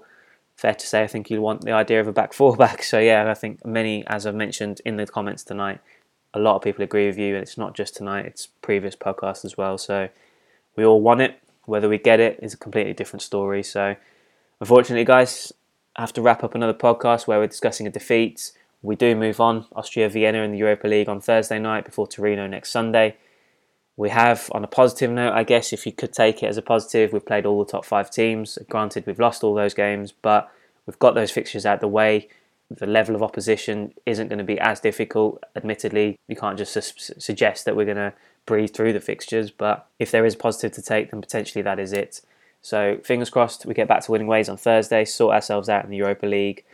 Fair 0.56 0.72
to 0.76 0.86
say, 0.86 1.02
I 1.02 1.08
think 1.08 1.28
you 1.28 1.42
want 1.42 1.66
the 1.66 1.72
idea 1.72 2.00
of 2.00 2.08
a 2.08 2.12
back 2.12 2.32
four 2.32 2.56
back. 2.64 2.82
So, 2.84 2.98
yeah, 2.98 3.30
I 3.30 3.34
think 3.34 3.62
many, 3.66 4.02
as 4.06 4.26
I've 4.26 4.34
mentioned 4.34 4.80
in 4.86 4.96
the 4.96 5.06
comments 5.06 5.44
tonight, 5.44 5.80
a 6.32 6.38
lot 6.38 6.56
of 6.56 6.62
people 6.62 6.82
agree 6.82 7.06
with 7.06 7.18
you. 7.18 7.34
And 7.34 7.42
it's 7.42 7.58
not 7.58 7.74
just 7.74 7.96
tonight, 7.96 8.24
it's 8.24 8.46
previous 8.46 8.96
podcasts 8.96 9.44
as 9.44 9.58
well. 9.58 9.76
So, 9.76 10.08
we 10.74 10.86
all 10.86 11.02
want 11.02 11.20
it. 11.20 11.38
Whether 11.66 11.90
we 11.90 11.98
get 11.98 12.18
it 12.18 12.38
is 12.40 12.54
a 12.54 12.56
completely 12.56 12.94
different 12.94 13.20
story. 13.20 13.62
So, 13.62 13.96
Unfortunately, 14.62 15.04
guys, 15.04 15.52
I 15.96 16.02
have 16.02 16.12
to 16.12 16.22
wrap 16.22 16.44
up 16.44 16.54
another 16.54 16.72
podcast 16.72 17.26
where 17.26 17.40
we're 17.40 17.48
discussing 17.48 17.88
a 17.88 17.90
defeat. 17.90 18.52
We 18.80 18.94
do 18.94 19.16
move 19.16 19.40
on. 19.40 19.66
Austria 19.74 20.08
Vienna 20.08 20.42
in 20.42 20.52
the 20.52 20.58
Europa 20.58 20.86
League 20.86 21.08
on 21.08 21.20
Thursday 21.20 21.58
night 21.58 21.84
before 21.84 22.06
Torino 22.06 22.46
next 22.46 22.70
Sunday. 22.70 23.16
We 23.96 24.10
have, 24.10 24.48
on 24.52 24.62
a 24.62 24.68
positive 24.68 25.10
note, 25.10 25.32
I 25.32 25.42
guess, 25.42 25.72
if 25.72 25.84
you 25.84 25.90
could 25.90 26.12
take 26.12 26.44
it 26.44 26.46
as 26.46 26.58
a 26.58 26.62
positive, 26.62 27.12
we've 27.12 27.26
played 27.26 27.44
all 27.44 27.58
the 27.58 27.72
top 27.72 27.84
five 27.84 28.08
teams. 28.08 28.56
Granted, 28.70 29.04
we've 29.04 29.18
lost 29.18 29.42
all 29.42 29.52
those 29.52 29.74
games, 29.74 30.12
but 30.12 30.48
we've 30.86 31.00
got 31.00 31.16
those 31.16 31.32
fixtures 31.32 31.66
out 31.66 31.80
the 31.80 31.88
way. 31.88 32.28
The 32.70 32.86
level 32.86 33.16
of 33.16 33.22
opposition 33.24 33.92
isn't 34.06 34.28
going 34.28 34.38
to 34.38 34.44
be 34.44 34.60
as 34.60 34.78
difficult. 34.78 35.42
Admittedly, 35.56 36.14
you 36.28 36.36
can't 36.36 36.56
just 36.56 36.72
su- 36.72 37.14
suggest 37.18 37.64
that 37.64 37.74
we're 37.74 37.84
going 37.84 37.96
to 37.96 38.12
breathe 38.46 38.72
through 38.72 38.92
the 38.92 39.00
fixtures, 39.00 39.50
but 39.50 39.88
if 39.98 40.12
there 40.12 40.24
is 40.24 40.34
a 40.34 40.38
positive 40.38 40.70
to 40.76 40.82
take, 40.82 41.10
then 41.10 41.20
potentially 41.20 41.62
that 41.62 41.80
is 41.80 41.92
it. 41.92 42.20
So 42.62 42.98
fingers 43.04 43.28
crossed 43.28 43.66
we 43.66 43.74
get 43.74 43.88
back 43.88 44.02
to 44.04 44.12
winning 44.12 44.28
ways 44.28 44.48
on 44.48 44.56
Thursday, 44.56 45.04
sort 45.04 45.34
ourselves 45.34 45.68
out 45.68 45.84
in 45.84 45.90
the 45.90 45.96
Europa 45.96 46.26
League. 46.26 46.64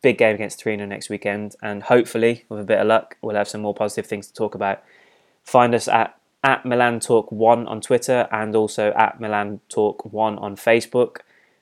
Big 0.00 0.18
game 0.18 0.34
against 0.36 0.60
Torino 0.60 0.86
next 0.86 1.08
weekend, 1.08 1.56
and 1.60 1.82
hopefully, 1.82 2.44
with 2.48 2.60
a 2.60 2.64
bit 2.64 2.78
of 2.78 2.86
luck, 2.86 3.16
we'll 3.20 3.34
have 3.34 3.48
some 3.48 3.62
more 3.62 3.74
positive 3.74 4.06
things 4.06 4.28
to 4.28 4.32
talk 4.32 4.54
about. 4.54 4.80
Find 5.42 5.74
us 5.74 5.88
at 5.88 6.14
at 6.44 6.64
Milan 6.64 7.00
Talk 7.00 7.32
One 7.32 7.66
on 7.66 7.80
Twitter 7.80 8.28
and 8.30 8.54
also 8.54 8.92
at 8.92 9.20
Milan 9.20 9.60
Talk 9.68 10.04
One 10.04 10.38
on 10.38 10.54
Facebook. 10.54 11.18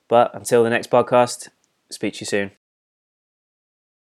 But 0.08 0.34
until 0.34 0.62
the 0.62 0.70
next 0.70 0.90
podcast, 0.90 1.48
speak 1.90 2.14
to 2.14 2.20
you 2.20 2.26
soon. 2.26 2.55